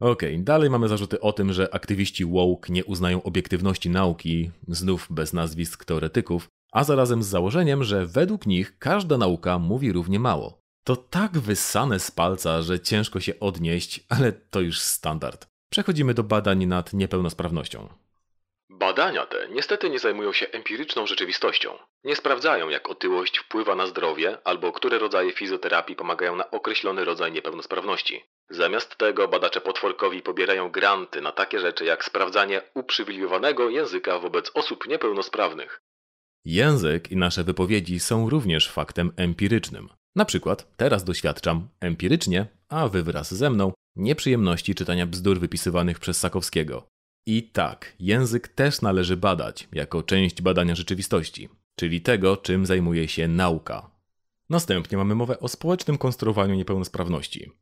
[0.00, 5.06] Okej, okay, dalej mamy zarzuty o tym, że aktywiści woke nie uznają obiektywności nauki, znów
[5.10, 10.60] bez nazwisk teoretyków, a zarazem z założeniem, że według nich każda nauka mówi równie mało.
[10.84, 15.49] To tak wyssane z palca, że ciężko się odnieść, ale to już standard.
[15.70, 17.88] Przechodzimy do badań nad niepełnosprawnością.
[18.70, 21.78] Badania te niestety nie zajmują się empiryczną rzeczywistością.
[22.04, 27.32] Nie sprawdzają, jak otyłość wpływa na zdrowie albo które rodzaje fizjoterapii pomagają na określony rodzaj
[27.32, 28.24] niepełnosprawności.
[28.50, 34.86] Zamiast tego badacze potworkowi pobierają granty na takie rzeczy jak sprawdzanie uprzywilejowanego języka wobec osób
[34.88, 35.82] niepełnosprawnych.
[36.44, 39.88] Język i nasze wypowiedzi są również faktem empirycznym.
[40.16, 46.18] Na przykład teraz doświadczam empirycznie, a wy wraz ze mną, nieprzyjemności czytania bzdur wypisywanych przez
[46.18, 46.86] Sakowskiego.
[47.26, 53.28] I tak, język też należy badać jako część badania rzeczywistości, czyli tego, czym zajmuje się
[53.28, 53.90] nauka.
[54.50, 57.52] Następnie mamy mowę o społecznym konstruowaniu niepełnosprawności.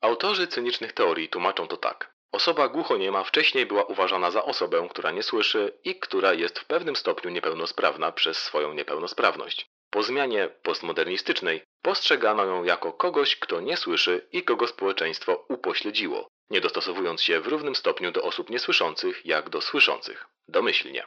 [0.00, 2.14] Autorzy cynicznych teorii tłumaczą to tak.
[2.32, 6.96] Osoba głuchoniema wcześniej była uważana za osobę, która nie słyszy i która jest w pewnym
[6.96, 9.73] stopniu niepełnosprawna przez swoją niepełnosprawność.
[9.94, 16.60] Po zmianie postmodernistycznej postrzegano ją jako kogoś, kto nie słyszy i kogo społeczeństwo upośledziło, nie
[16.60, 20.26] dostosowując się w równym stopniu do osób niesłyszących jak do słyszących.
[20.48, 21.02] Domyślnie.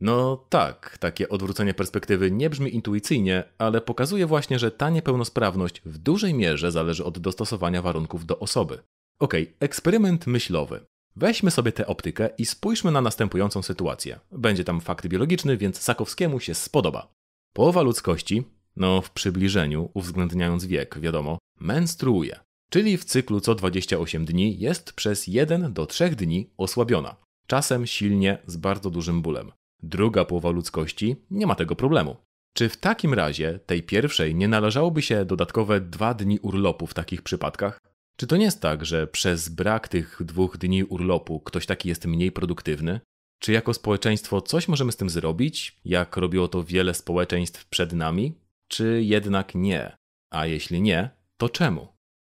[0.00, 5.98] No tak, takie odwrócenie perspektywy nie brzmi intuicyjnie, ale pokazuje właśnie, że ta niepełnosprawność w
[5.98, 8.82] dużej mierze zależy od dostosowania warunków do osoby.
[9.18, 10.86] Okej, okay, eksperyment myślowy.
[11.16, 14.20] Weźmy sobie tę optykę i spójrzmy na następującą sytuację.
[14.32, 17.19] Będzie tam fakt biologiczny, więc Sakowskiemu się spodoba.
[17.52, 18.44] Połowa ludzkości,
[18.76, 22.40] no w przybliżeniu, uwzględniając wiek, wiadomo, menstruuje.
[22.70, 27.16] Czyli w cyklu co 28 dni jest przez 1 do 3 dni osłabiona.
[27.46, 29.52] Czasem silnie, z bardzo dużym bólem.
[29.82, 32.16] Druga połowa ludzkości nie ma tego problemu.
[32.54, 37.22] Czy w takim razie tej pierwszej nie należałoby się dodatkowe dwa dni urlopu w takich
[37.22, 37.78] przypadkach?
[38.16, 42.06] Czy to nie jest tak, że przez brak tych dwóch dni urlopu ktoś taki jest
[42.06, 43.00] mniej produktywny?
[43.40, 48.34] Czy jako społeczeństwo coś możemy z tym zrobić, jak robiło to wiele społeczeństw przed nami?
[48.68, 49.96] Czy jednak nie?
[50.30, 51.88] A jeśli nie, to czemu?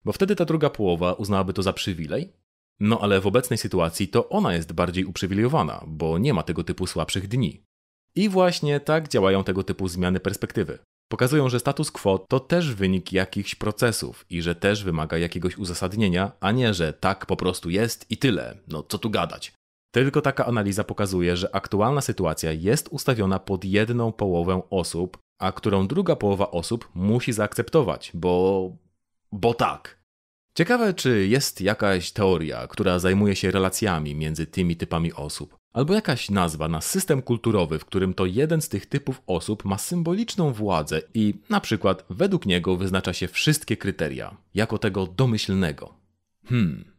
[0.04, 2.32] Bo wtedy ta druga połowa uznałaby to za przywilej?
[2.80, 6.86] No ale w obecnej sytuacji to ona jest bardziej uprzywilejowana, bo nie ma tego typu
[6.86, 7.62] słabszych dni.
[8.14, 10.78] I właśnie tak działają tego typu zmiany perspektywy.
[11.08, 16.32] Pokazują, że status quo to też wynik jakichś procesów i że też wymaga jakiegoś uzasadnienia,
[16.40, 18.58] a nie, że tak po prostu jest i tyle.
[18.68, 19.52] No co tu gadać.
[19.94, 25.86] Tylko taka analiza pokazuje, że aktualna sytuacja jest ustawiona pod jedną połowę osób, a którą
[25.86, 28.72] druga połowa osób musi zaakceptować, bo.
[29.32, 29.98] bo tak.
[30.54, 36.30] Ciekawe, czy jest jakaś teoria, która zajmuje się relacjami między tymi typami osób, albo jakaś
[36.30, 41.02] nazwa na system kulturowy, w którym to jeden z tych typów osób ma symboliczną władzę
[41.14, 45.94] i na przykład według niego wyznacza się wszystkie kryteria, jako tego domyślnego.
[46.46, 46.93] Hmm.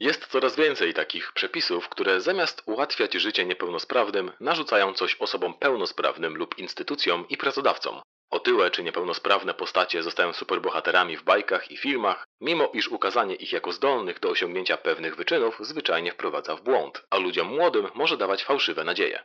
[0.00, 6.58] Jest coraz więcej takich przepisów, które zamiast ułatwiać życie niepełnosprawnym, narzucają coś osobom pełnosprawnym lub
[6.58, 8.00] instytucjom i pracodawcom.
[8.30, 13.72] Otyłe czy niepełnosprawne postacie zostają superbohaterami w bajkach i filmach, mimo iż ukazanie ich jako
[13.72, 18.84] zdolnych do osiągnięcia pewnych wyczynów zwyczajnie wprowadza w błąd, a ludziom młodym może dawać fałszywe
[18.84, 19.24] nadzieje.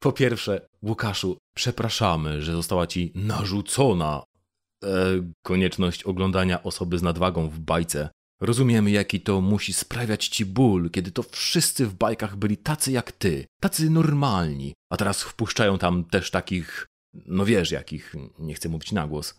[0.00, 4.22] Po pierwsze, Łukaszu, przepraszamy, że została ci narzucona
[4.84, 4.88] e,
[5.42, 8.08] konieczność oglądania osoby z nadwagą w bajce.
[8.40, 13.12] Rozumiemy, jaki to musi sprawiać ci ból, kiedy to wszyscy w bajkach byli tacy jak
[13.12, 18.92] ty, tacy normalni, a teraz wpuszczają tam też takich, no wiesz jakich, nie chcę mówić
[18.92, 19.34] na głos.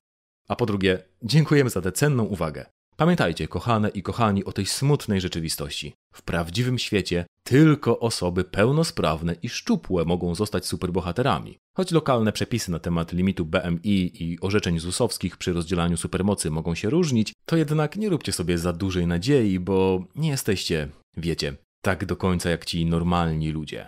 [0.47, 2.65] A po drugie, dziękujemy za tę cenną uwagę.
[2.95, 5.93] Pamiętajcie, kochane i kochani, o tej smutnej rzeczywistości.
[6.13, 11.57] W prawdziwym świecie tylko osoby pełnosprawne i szczupłe mogą zostać superbohaterami.
[11.77, 16.89] Choć lokalne przepisy na temat limitu BMI i orzeczeń ZUS-owskich przy rozdzielaniu supermocy mogą się
[16.89, 22.15] różnić, to jednak nie róbcie sobie za dużej nadziei, bo nie jesteście, wiecie, tak do
[22.15, 23.88] końca jak ci normalni ludzie.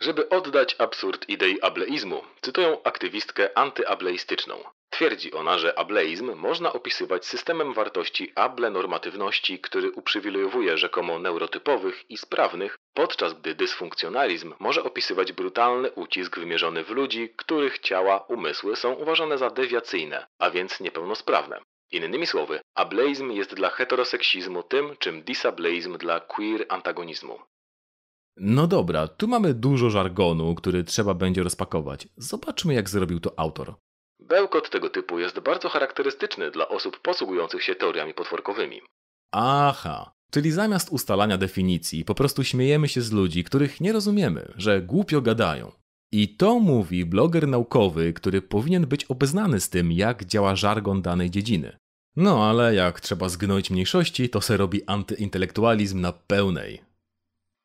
[0.00, 4.54] Żeby oddać absurd idei ableizmu, cytują aktywistkę antyableistyczną.
[4.94, 12.78] Twierdzi ona, że ableizm można opisywać systemem wartości able-normatywności, który uprzywilejowuje rzekomo neurotypowych i sprawnych,
[12.96, 19.38] podczas gdy dysfunkcjonalizm może opisywać brutalny ucisk wymierzony w ludzi, których ciała, umysły są uważane
[19.38, 21.60] za dewiacyjne, a więc niepełnosprawne.
[21.92, 27.38] Innymi słowy, ableizm jest dla heteroseksizmu tym, czym disableizm dla queer antagonizmu.
[28.36, 32.08] No dobra, tu mamy dużo żargonu, który trzeba będzie rozpakować.
[32.16, 33.74] Zobaczmy, jak zrobił to autor.
[34.28, 38.80] Bełkot tego typu jest bardzo charakterystyczny dla osób posługujących się teoriami potworkowymi.
[39.32, 44.82] Aha, czyli zamiast ustalania definicji, po prostu śmiejemy się z ludzi, których nie rozumiemy, że
[44.82, 45.72] głupio gadają.
[46.12, 51.30] I to mówi bloger naukowy, który powinien być obeznany z tym, jak działa żargon danej
[51.30, 51.78] dziedziny.
[52.16, 56.82] No ale jak trzeba zgnoić mniejszości, to se robi antyintelektualizm na pełnej.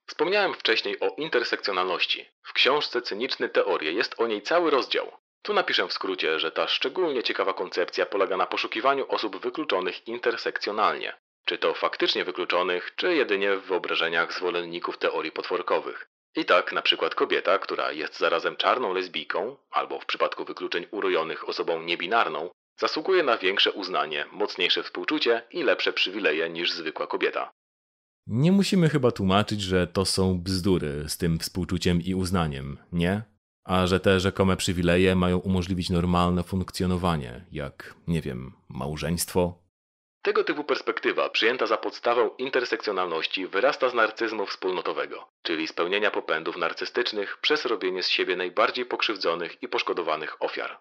[0.05, 2.25] Wspomniałem wcześniej o intersekcjonalności.
[2.43, 5.11] W książce Cyniczny Teorie jest o niej cały rozdział.
[5.41, 11.13] Tu napiszę w skrócie, że ta szczególnie ciekawa koncepcja polega na poszukiwaniu osób wykluczonych intersekcjonalnie.
[11.45, 16.07] Czy to faktycznie wykluczonych, czy jedynie w wyobrażeniach zwolenników teorii potworkowych.
[16.35, 21.49] I tak na przykład kobieta, która jest zarazem czarną lesbijką, albo w przypadku wykluczeń urojonych
[21.49, 22.49] osobą niebinarną,
[22.79, 27.51] zasługuje na większe uznanie, mocniejsze współczucie i lepsze przywileje niż zwykła kobieta.
[28.27, 33.23] Nie musimy chyba tłumaczyć, że to są bzdury z tym współczuciem i uznaniem, nie?
[33.69, 39.53] A że te rzekome przywileje mają umożliwić normalne funkcjonowanie, jak, nie wiem, małżeństwo,
[40.21, 47.37] Tego typu perspektywa, przyjęta za podstawę intersekcjonalności, wyrasta z narcyzmu wspólnotowego, czyli spełnienia popędów narcystycznych
[47.41, 50.77] przez robienie z siebie najbardziej pokrzywdzonych i poszkodowanych ofiar.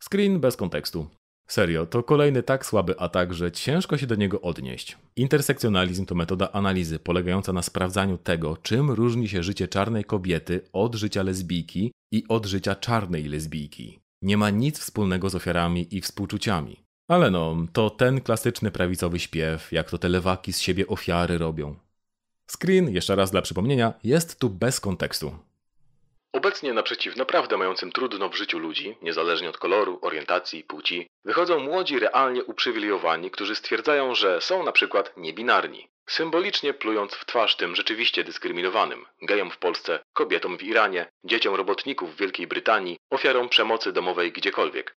[0.00, 1.06] Screen bez kontekstu.
[1.46, 4.98] Serio, to kolejny tak słaby atak, że ciężko się do niego odnieść.
[5.16, 10.94] Intersekcjonalizm to metoda analizy polegająca na sprawdzaniu tego, czym różni się życie czarnej kobiety od
[10.94, 13.98] życia lesbijki i od życia czarnej lesbijki.
[14.22, 16.84] Nie ma nic wspólnego z ofiarami i współczuciami.
[17.08, 21.74] Ale no, to ten klasyczny prawicowy śpiew, jak to te lewaki z siebie ofiary robią.
[22.46, 25.32] Screen, jeszcze raz dla przypomnienia, jest tu bez kontekstu.
[26.34, 31.98] Obecnie naprzeciw naprawdę mającym trudno w życiu ludzi, niezależnie od koloru, orientacji, płci, wychodzą młodzi
[31.98, 35.88] realnie uprzywilejowani, którzy stwierdzają, że są na przykład niebinarni.
[36.08, 42.14] Symbolicznie plując w twarz tym rzeczywiście dyskryminowanym, gejom w Polsce, kobietom w Iranie, dzieciom robotników
[42.14, 44.96] w Wielkiej Brytanii, ofiarom przemocy domowej gdziekolwiek.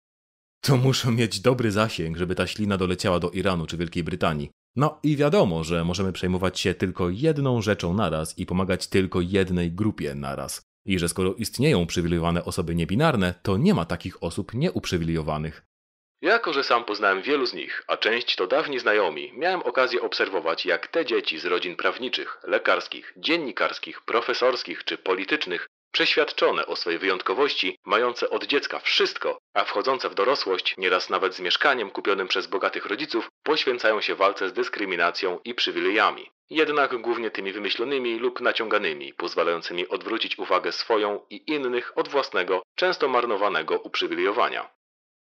[0.61, 4.51] To muszą mieć dobry zasięg, żeby ta ślina doleciała do Iranu czy Wielkiej Brytanii.
[4.77, 9.73] No i wiadomo, że możemy przejmować się tylko jedną rzeczą naraz i pomagać tylko jednej
[9.73, 10.66] grupie naraz.
[10.87, 15.63] I że skoro istnieją uprzywilejowane osoby niebinarne, to nie ma takich osób nieuprzywilejowanych.
[16.23, 20.67] Jako, że sam poznałem wielu z nich, a część to dawni znajomi, miałem okazję obserwować,
[20.67, 27.79] jak te dzieci z rodzin prawniczych, lekarskich, dziennikarskich, profesorskich czy politycznych, przeświadczone o swej wyjątkowości,
[27.87, 32.87] mające od dziecka wszystko, a wchodzące w dorosłość, nieraz nawet z mieszkaniem kupionym przez bogatych
[32.87, 36.31] rodziców, poświęcają się walce z dyskryminacją i przywilejami.
[36.51, 43.09] Jednak głównie tymi wymyślonymi lub naciąganymi, pozwalającymi odwrócić uwagę swoją i innych od własnego, często
[43.09, 44.71] marnowanego uprzywilejowania.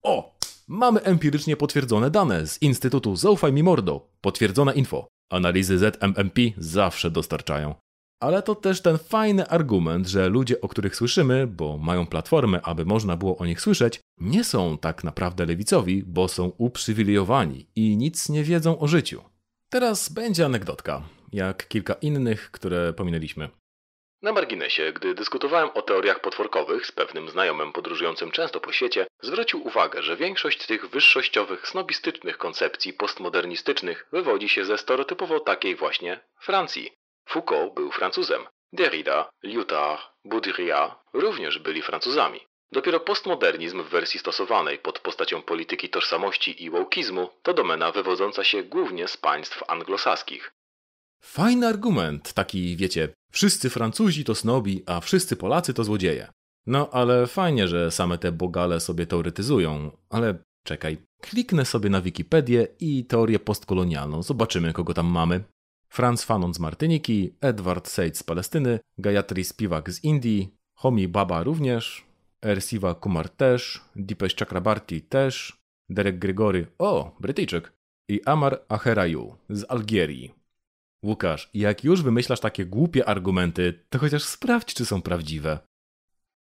[0.03, 0.39] O!
[0.69, 4.09] Mamy empirycznie potwierdzone dane z Instytutu Zaufaj mi Mordo.
[4.21, 5.09] Potwierdzone info.
[5.31, 7.88] Analizy ZMMP zawsze dostarczają.
[8.21, 12.85] Ale to też ten fajny argument, że ludzie, o których słyszymy, bo mają platformę, aby
[12.85, 18.29] można było o nich słyszeć, nie są tak naprawdę lewicowi, bo są uprzywilejowani i nic
[18.29, 19.23] nie wiedzą o życiu.
[19.71, 21.03] Teraz będzie anegdotka,
[21.33, 23.49] jak kilka innych, które pominęliśmy.
[24.23, 29.67] Na marginesie, gdy dyskutowałem o teoriach potworkowych z pewnym znajomym podróżującym często po świecie, zwrócił
[29.67, 36.91] uwagę, że większość tych wyższościowych, snobistycznych koncepcji postmodernistycznych wywodzi się ze stereotypowo takiej właśnie Francji.
[37.29, 38.43] Foucault był Francuzem.
[38.73, 42.41] Derrida, Lyotard, Baudrillard również byli Francuzami.
[42.73, 48.63] Dopiero postmodernizm w wersji stosowanej pod postacią polityki tożsamości i wołkizmu to domena wywodząca się
[48.63, 50.53] głównie z państw anglosaskich.
[51.23, 56.29] Fajny argument, taki wiecie, wszyscy Francuzi to snobi, a wszyscy Polacy to złodzieje.
[56.67, 62.69] No ale fajnie, że same te bogale sobie teoretyzują, ale czekaj, kliknę sobie na Wikipedię
[62.81, 65.45] i teorię postkolonialną, zobaczymy kogo tam mamy.
[65.89, 72.05] Franz Fanon z Martyniki, Edward Said z Palestyny, Gayatri Spivak z Indii, Homi Baba również,
[72.45, 77.73] Ersiva Kumar też, Dipesh Chakrabarti też, Derek Gregory, o, Brytyjczyk,
[78.09, 80.35] i Amar Aherayu z Algierii.
[81.03, 85.59] Łukasz, jak już wymyślasz takie głupie argumenty, to chociaż sprawdź, czy są prawdziwe.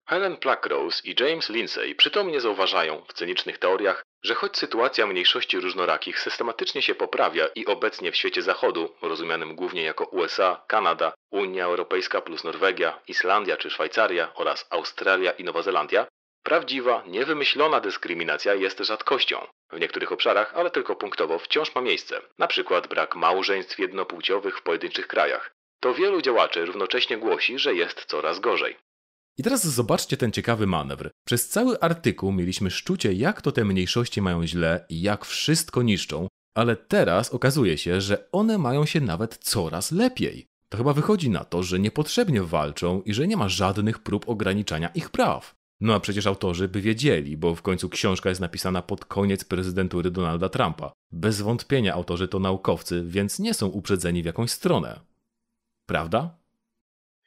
[0.09, 6.19] Helen Pluckrose i James Lindsay przytomnie zauważają w cynicznych teoriach, że choć sytuacja mniejszości różnorakich
[6.19, 12.21] systematycznie się poprawia i obecnie w świecie zachodu, rozumianym głównie jako USA, Kanada, Unia Europejska
[12.21, 16.07] plus Norwegia, Islandia czy Szwajcaria oraz Australia i Nowa Zelandia,
[16.43, 19.47] prawdziwa, niewymyślona dyskryminacja jest rzadkością.
[19.71, 22.21] W niektórych obszarach, ale tylko punktowo, wciąż ma miejsce.
[22.47, 25.51] Przykład brak małżeństw jednopłciowych w pojedynczych krajach.
[25.79, 28.77] To wielu działaczy równocześnie głosi, że jest coraz gorzej.
[29.37, 31.09] I teraz zobaczcie ten ciekawy manewr.
[31.27, 36.27] Przez cały artykuł mieliśmy szczucie, jak to te mniejszości mają źle i jak wszystko niszczą,
[36.55, 40.45] ale teraz okazuje się, że one mają się nawet coraz lepiej.
[40.69, 44.87] To chyba wychodzi na to, że niepotrzebnie walczą i że nie ma żadnych prób ograniczania
[44.87, 45.55] ich praw.
[45.81, 50.11] No a przecież autorzy by wiedzieli, bo w końcu książka jest napisana pod koniec prezydentury
[50.11, 50.91] Donalda Trumpa.
[51.11, 54.99] Bez wątpienia autorzy to naukowcy, więc nie są uprzedzeni w jakąś stronę.
[55.85, 56.38] Prawda?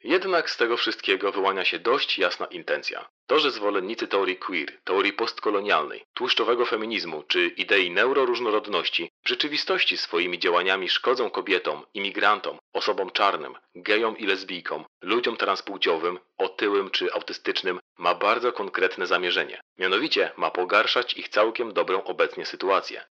[0.03, 3.09] Jednak z tego wszystkiego wyłania się dość jasna intencja.
[3.27, 10.39] To, że zwolennicy teorii queer, teorii postkolonialnej, tłuszczowego feminizmu czy idei neuroróżnorodności w rzeczywistości swoimi
[10.39, 18.15] działaniami szkodzą kobietom, imigrantom, osobom czarnym, gejom i lesbijkom, ludziom transpłciowym, otyłym czy autystycznym, ma
[18.15, 19.61] bardzo konkretne zamierzenie.
[19.77, 23.03] Mianowicie ma pogarszać ich całkiem dobrą obecnie sytuację.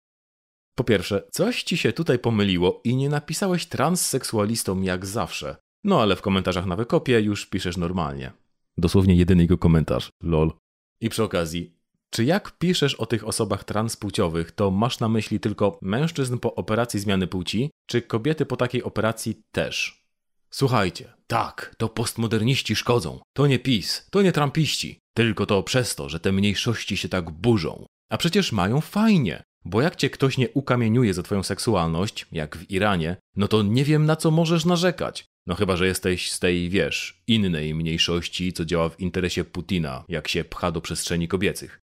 [0.75, 5.57] Po pierwsze, coś ci się tutaj pomyliło i nie napisałeś transseksualistom jak zawsze.
[5.85, 8.33] No ale w komentarzach na wykopie już piszesz normalnie.
[8.79, 10.11] Dosłownie jedyny jego komentarz.
[10.23, 10.53] Lol.
[11.01, 11.77] I przy okazji,
[12.11, 17.01] czy jak piszesz o tych osobach transpłciowych, to masz na myśli tylko mężczyzn po operacji
[17.01, 20.03] zmiany płci, czy kobiety po takiej operacji też?
[20.51, 23.21] Słuchajcie, tak, to postmoderniści szkodzą.
[23.33, 24.99] To nie PiS, to nie trampiści.
[25.15, 27.87] Tylko to przez to, że te mniejszości się tak burzą.
[28.11, 29.43] A przecież mają fajnie.
[29.65, 33.85] Bo jak cię ktoś nie ukamieniuje za twoją seksualność, jak w Iranie, no to nie
[33.85, 35.25] wiem na co możesz narzekać.
[35.47, 40.29] No chyba, że jesteś z tej, wiesz, innej mniejszości, co działa w interesie Putina, jak
[40.29, 41.81] się pcha do przestrzeni kobiecych.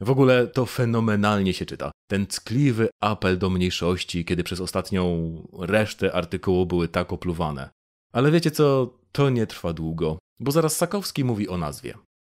[0.00, 1.90] W ogóle to fenomenalnie się czyta.
[2.10, 7.70] Ten ckliwy apel do mniejszości, kiedy przez ostatnią resztę artykułu były tak opluwane.
[8.12, 11.94] Ale wiecie co, to nie trwa długo, bo zaraz Sakowski mówi o nazwie.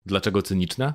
[0.05, 0.93] Dlaczego cyniczne?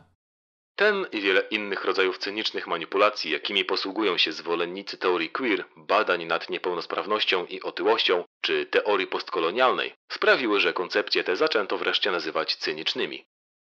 [0.77, 6.51] Ten i wiele innych rodzajów cynicznych manipulacji, jakimi posługują się zwolennicy teorii queer, badań nad
[6.51, 13.25] niepełnosprawnością i otyłością, czy teorii postkolonialnej, sprawiły, że koncepcje te zaczęto wreszcie nazywać cynicznymi.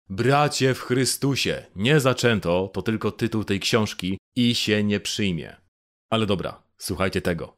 [0.09, 5.55] Bracie w Chrystusie, nie zaczęto, to tylko tytuł tej książki i się nie przyjmie.
[6.09, 7.57] Ale dobra, słuchajcie tego.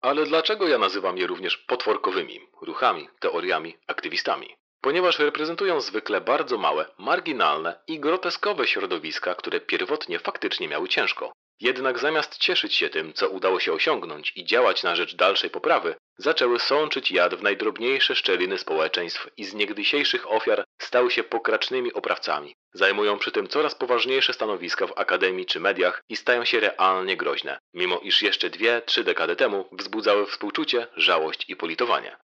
[0.00, 4.48] Ale dlaczego ja nazywam je również potworkowymi ruchami, teoriami, aktywistami?
[4.80, 11.32] Ponieważ reprezentują zwykle bardzo małe, marginalne i groteskowe środowiska, które pierwotnie faktycznie miały ciężko.
[11.60, 15.94] Jednak zamiast cieszyć się tym, co udało się osiągnąć i działać na rzecz dalszej poprawy,
[16.18, 22.54] zaczęły sączyć jad w najdrobniejsze szczeliny społeczeństw i z niegdysiejszych ofiar stały się pokracznymi oprawcami.
[22.72, 27.58] Zajmują przy tym coraz poważniejsze stanowiska w akademii czy mediach i stają się realnie groźne,
[27.74, 32.16] mimo iż jeszcze dwie, trzy dekady temu wzbudzały współczucie, żałość i politowanie.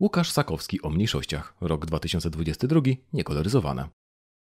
[0.00, 2.80] Łukasz Sakowski o mniejszościach, rok 2022,
[3.12, 3.88] niekoloryzowane.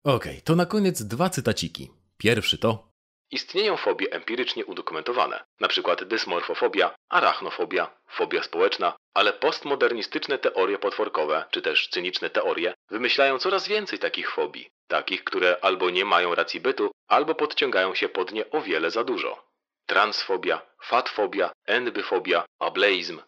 [0.05, 1.91] Okej, to na koniec dwa cytaciki.
[2.19, 2.92] Pierwszy to
[3.33, 5.97] Istnieją fobie empirycznie udokumentowane, np.
[6.07, 13.99] dysmorfofobia, arachnofobia, fobia społeczna, ale postmodernistyczne teorie potworkowe, czy też cyniczne teorie, wymyślają coraz więcej
[13.99, 18.61] takich fobii, takich, które albo nie mają racji bytu, albo podciągają się pod nie o
[18.61, 19.45] wiele za dużo.
[19.87, 23.21] Transfobia, fatfobia, enbyfobia, ableizm.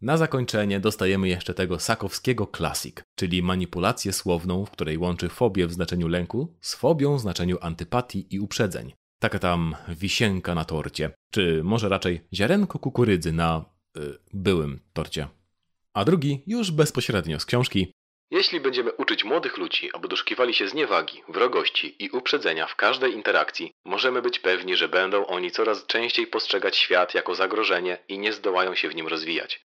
[0.00, 5.72] Na zakończenie dostajemy jeszcze tego sakowskiego klasik, czyli manipulację słowną, w której łączy fobię w
[5.72, 8.92] znaczeniu lęku z fobią w znaczeniu antypatii i uprzedzeń.
[9.18, 13.64] Taka tam wisienka na torcie, czy może raczej ziarenko kukurydzy na
[13.96, 14.00] y,
[14.34, 15.28] byłym torcie.
[15.94, 17.92] A drugi już bezpośrednio z książki.
[18.30, 23.72] Jeśli będziemy uczyć młodych ludzi, aby doszukiwali się zniewagi, wrogości i uprzedzenia w każdej interakcji,
[23.84, 28.74] możemy być pewni, że będą oni coraz częściej postrzegać świat jako zagrożenie i nie zdołają
[28.74, 29.60] się w nim rozwijać.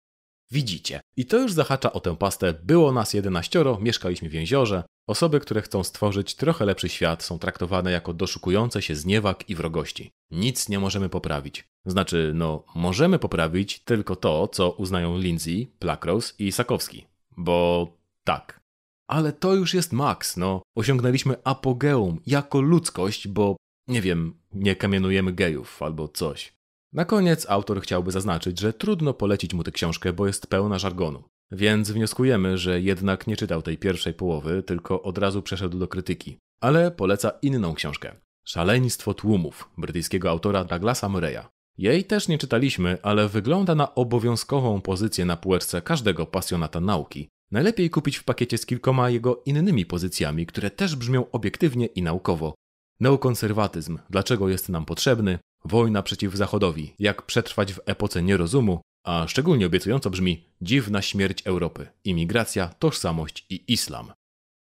[0.51, 1.01] Widzicie.
[1.17, 2.53] I to już zahacza o tę pastę.
[2.63, 4.83] Było nas jedenaścioro, mieszkaliśmy w jeziorze.
[5.07, 10.11] Osoby, które chcą stworzyć trochę lepszy świat, są traktowane jako doszukujące się zniewag i wrogości.
[10.31, 11.67] Nic nie możemy poprawić.
[11.85, 17.07] Znaczy, no, możemy poprawić tylko to, co uznają Lindsay, Plakros i Sakowski.
[17.37, 17.87] Bo
[18.23, 18.59] tak.
[19.07, 20.61] Ale to już jest maks, no.
[20.75, 23.55] Osiągnęliśmy apogeum jako ludzkość, bo
[23.87, 26.53] nie wiem, nie kamienujemy gejów albo coś.
[26.93, 31.23] Na koniec autor chciałby zaznaczyć, że trudno polecić mu tę książkę, bo jest pełna żargonu.
[31.53, 36.37] Więc wnioskujemy, że jednak nie czytał tej pierwszej połowy, tylko od razu przeszedł do krytyki.
[36.61, 38.15] Ale poleca inną książkę.
[38.45, 41.45] Szaleństwo tłumów brytyjskiego autora Douglasa Murray'a.
[41.77, 47.29] Jej też nie czytaliśmy, ale wygląda na obowiązkową pozycję na półeczce każdego pasjonata nauki.
[47.51, 52.53] Najlepiej kupić w pakiecie z kilkoma jego innymi pozycjami, które też brzmią obiektywnie i naukowo.
[52.99, 59.65] Neokonserwatyzm, dlaczego jest nam potrzebny, wojna przeciw Zachodowi, jak przetrwać w epoce nierozumu, a szczególnie
[59.65, 64.13] obiecująco brzmi Dziwna śmierć Europy, imigracja, tożsamość i islam.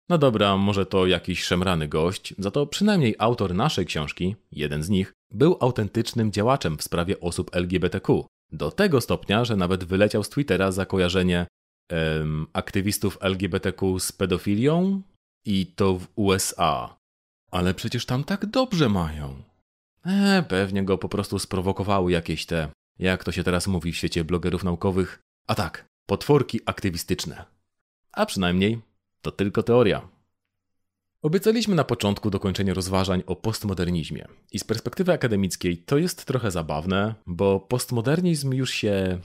[0.09, 4.89] No dobra, może to jakiś szemrany gość, za to przynajmniej autor naszej książki, jeden z
[4.89, 8.25] nich, był autentycznym działaczem w sprawie osób LGBTQ.
[8.51, 11.47] Do tego stopnia, że nawet wyleciał z Twittera za kojarzenie
[11.89, 15.01] em, aktywistów LGBTQ z pedofilią
[15.45, 16.97] i to w USA.
[17.51, 19.43] Ale przecież tam tak dobrze mają.
[20.05, 22.67] E, pewnie go po prostu sprowokowały jakieś te,
[22.99, 27.45] jak to się teraz mówi w świecie blogerów naukowych, a tak, potworki aktywistyczne.
[28.11, 28.81] A przynajmniej
[29.21, 30.09] to tylko teoria.
[31.21, 34.27] Obiecaliśmy na początku dokończenie rozważań o postmodernizmie.
[34.51, 39.19] I z perspektywy akademickiej to jest trochę zabawne, bo postmodernizm już się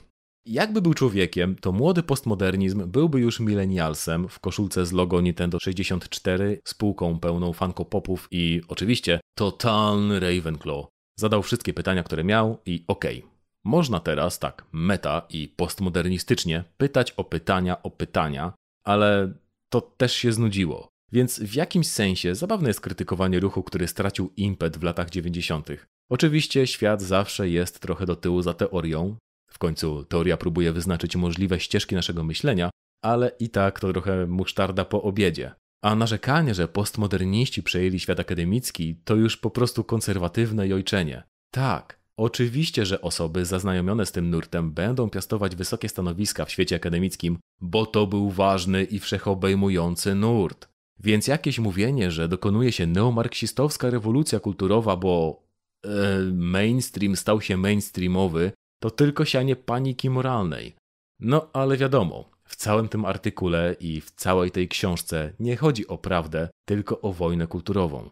[0.45, 6.61] Jakby był człowiekiem, to młody postmodernizm byłby już millennialsem w koszulce z logo Nintendo 64,
[6.67, 10.85] spółką pełną fanko-popów i oczywiście totalny Ravenclaw.
[11.19, 13.19] Zadał wszystkie pytania, które miał i okej.
[13.19, 13.32] Okay.
[13.65, 18.53] Można teraz tak meta i postmodernistycznie pytać o pytania o pytania,
[18.85, 19.33] ale
[19.69, 20.87] to też się znudziło.
[21.11, 25.67] Więc w jakimś sensie zabawne jest krytykowanie ruchu, który stracił impet w latach 90.
[26.09, 29.15] Oczywiście świat zawsze jest trochę do tyłu za teorią.
[29.49, 32.69] W końcu teoria próbuje wyznaczyć możliwe ścieżki naszego myślenia,
[33.03, 35.51] ale i tak to trochę musztarda po obiedzie.
[35.83, 41.23] A narzekanie, że postmoderniści przejęli świat akademicki, to już po prostu konserwatywne jojczenie.
[41.53, 47.37] Tak, oczywiście, że osoby zaznajomione z tym nurtem będą piastować wysokie stanowiska w świecie akademickim,
[47.61, 50.67] bo to był ważny i wszechobejmujący nurt.
[50.99, 55.43] Więc jakieś mówienie, że dokonuje się neomarksistowska rewolucja kulturowa, bo
[55.85, 55.89] e,
[56.33, 58.51] mainstream stał się mainstreamowy,
[58.81, 60.75] to tylko sianie paniki moralnej.
[61.19, 65.97] No ale wiadomo, w całym tym artykule i w całej tej książce nie chodzi o
[65.97, 68.09] prawdę, tylko o wojnę kulturową.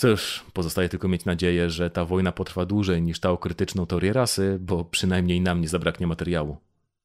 [0.00, 4.12] Cóż, pozostaje tylko mieć nadzieję, że ta wojna potrwa dłużej niż ta o krytyczną teorię
[4.12, 6.56] rasy, bo przynajmniej nam nie zabraknie materiału.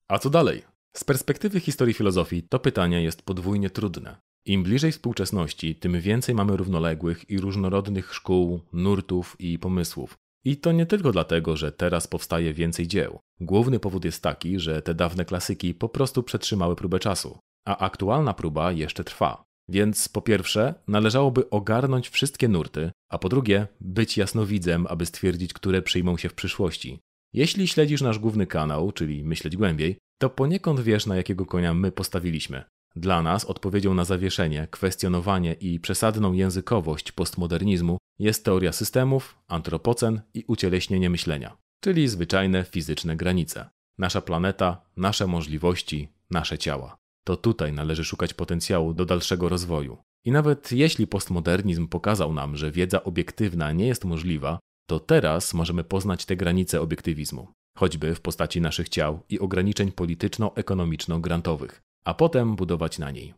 [0.07, 0.61] A co dalej?
[0.95, 4.17] Z perspektywy historii filozofii to pytanie jest podwójnie trudne.
[4.45, 10.17] Im bliżej współczesności, tym więcej mamy równoległych i różnorodnych szkół, nurtów i pomysłów.
[10.45, 13.19] I to nie tylko dlatego, że teraz powstaje więcej dzieł.
[13.39, 18.33] Główny powód jest taki, że te dawne klasyki po prostu przetrzymały próbę czasu, a aktualna
[18.33, 19.43] próba jeszcze trwa.
[19.69, 25.81] Więc po pierwsze, należałoby ogarnąć wszystkie nurty, a po drugie, być jasnowidzem, aby stwierdzić, które
[25.81, 26.99] przyjmą się w przyszłości.
[27.33, 31.91] Jeśli śledzisz nasz główny kanał, czyli myśleć głębiej, to poniekąd wiesz, na jakiego konia my
[31.91, 32.63] postawiliśmy.
[32.95, 40.43] Dla nas odpowiedzią na zawieszenie, kwestionowanie i przesadną językowość postmodernizmu jest teoria systemów, antropocen i
[40.47, 43.69] ucieleśnienie myślenia, czyli zwyczajne fizyczne granice.
[43.97, 47.02] Nasza planeta, nasze możliwości, nasze ciała.
[47.23, 49.97] To tutaj należy szukać potencjału do dalszego rozwoju.
[50.25, 55.83] I nawet jeśli postmodernizm pokazał nam, że wiedza obiektywna nie jest możliwa, to teraz możemy
[55.83, 57.47] poznać te granice obiektywizmu,
[57.77, 63.33] choćby w postaci naszych ciał i ograniczeń polityczno-ekonomiczno-grantowych a potem budować na niej.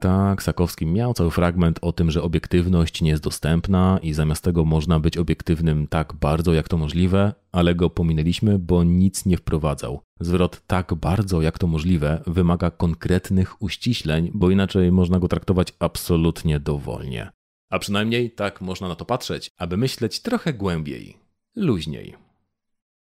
[0.00, 4.64] Tak, Sakowski miał cały fragment o tym, że obiektywność nie jest dostępna i zamiast tego
[4.64, 10.00] można być obiektywnym tak bardzo jak to możliwe, ale go pominęliśmy, bo nic nie wprowadzał.
[10.20, 16.60] Zwrot tak bardzo jak to możliwe wymaga konkretnych uściśleń, bo inaczej można go traktować absolutnie
[16.60, 17.30] dowolnie.
[17.70, 21.16] A przynajmniej tak można na to patrzeć, aby myśleć trochę głębiej,
[21.56, 22.14] luźniej.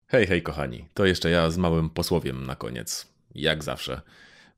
[0.06, 3.12] Hej, hej, kochani, to jeszcze ja z małym posłowiem na koniec.
[3.34, 4.00] Jak zawsze.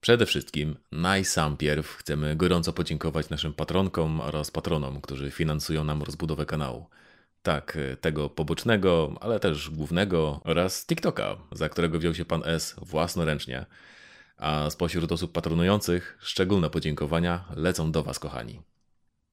[0.04, 6.86] Przede wszystkim, najsampierw chcemy gorąco podziękować naszym patronkom oraz patronom, którzy finansują nam rozbudowę kanału.
[7.42, 13.66] Tak, tego pobocznego, ale też głównego oraz TikToka, za którego wziął się pan S własnoręcznie.
[14.36, 18.62] A spośród osób patronujących szczególne podziękowania lecą do Was, kochani.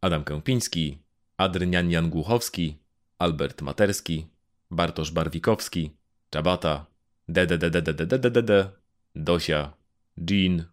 [0.01, 0.97] Adam Kępiński,
[1.37, 2.77] Adrian Jan Głuchowski,
[3.19, 4.27] Albert Materski,
[4.69, 5.91] Bartosz Barwikowski,
[6.29, 6.85] Czabata,
[7.27, 8.71] DDDDDDDDD,
[9.15, 9.80] Dosia,
[10.17, 10.65] Jean,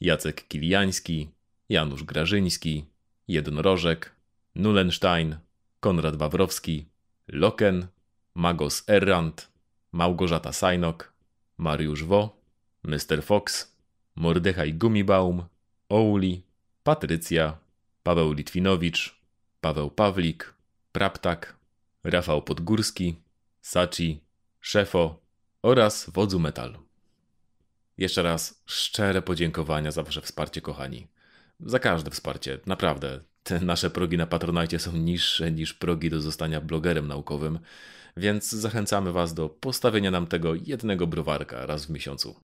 [0.00, 1.30] Jacek Kiliański,
[1.68, 2.84] Janusz Grażyński,
[3.28, 4.14] Jednorożek,
[4.54, 5.36] Nulenstein,
[5.80, 6.86] Konrad Wawrowski,
[7.28, 7.86] Loken,
[8.34, 9.48] Magos Errant,
[9.92, 11.12] Małgorzata Sajnok,
[11.58, 12.36] Mariusz Wo,
[12.84, 13.22] Mr.
[13.22, 13.72] Fox,
[14.14, 15.44] Mordechaj Gumibaum,
[15.88, 16.42] Ouli,
[16.82, 17.58] Patrycja,
[18.02, 19.20] Paweł Litwinowicz,
[19.60, 20.54] Paweł Pawlik,
[20.92, 21.56] Praptak,
[22.04, 23.14] Rafał Podgórski,
[23.62, 24.20] Saci,
[24.60, 25.20] Szefo
[25.62, 26.85] oraz Wodzu Metal.
[27.98, 31.08] Jeszcze raz szczere podziękowania za Wasze wsparcie, kochani.
[31.60, 33.20] Za każde wsparcie, naprawdę.
[33.42, 37.58] Te nasze progi na Patronite są niższe niż progi do zostania blogerem naukowym,
[38.16, 42.40] więc zachęcamy Was do postawienia nam tego jednego browarka raz w miesiącu.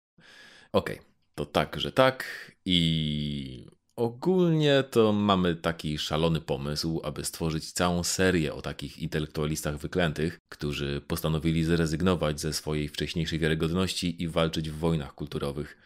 [0.73, 2.25] Okej, okay, to tak, że tak
[2.65, 3.67] i
[3.97, 11.03] Ogólnie to mamy taki szalony pomysł, aby stworzyć całą serię o takich intelektualistach wyklętych, którzy
[11.07, 15.77] postanowili zrezygnować ze swojej wcześniejszej wiarygodności i walczyć w wojnach kulturowych.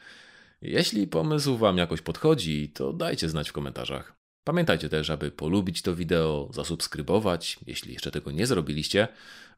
[0.63, 4.17] Jeśli pomysł Wam jakoś podchodzi, to dajcie znać w komentarzach.
[4.45, 9.09] Pamiętajcie też, aby polubić to wideo, zasubskrybować, jeśli jeszcze tego nie zrobiliście,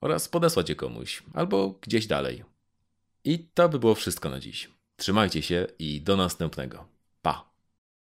[0.01, 2.44] oraz podesłać je komuś, albo gdzieś dalej.
[3.24, 4.70] I to by było wszystko na dziś.
[4.96, 6.88] Trzymajcie się i do następnego.
[7.22, 7.57] Pa!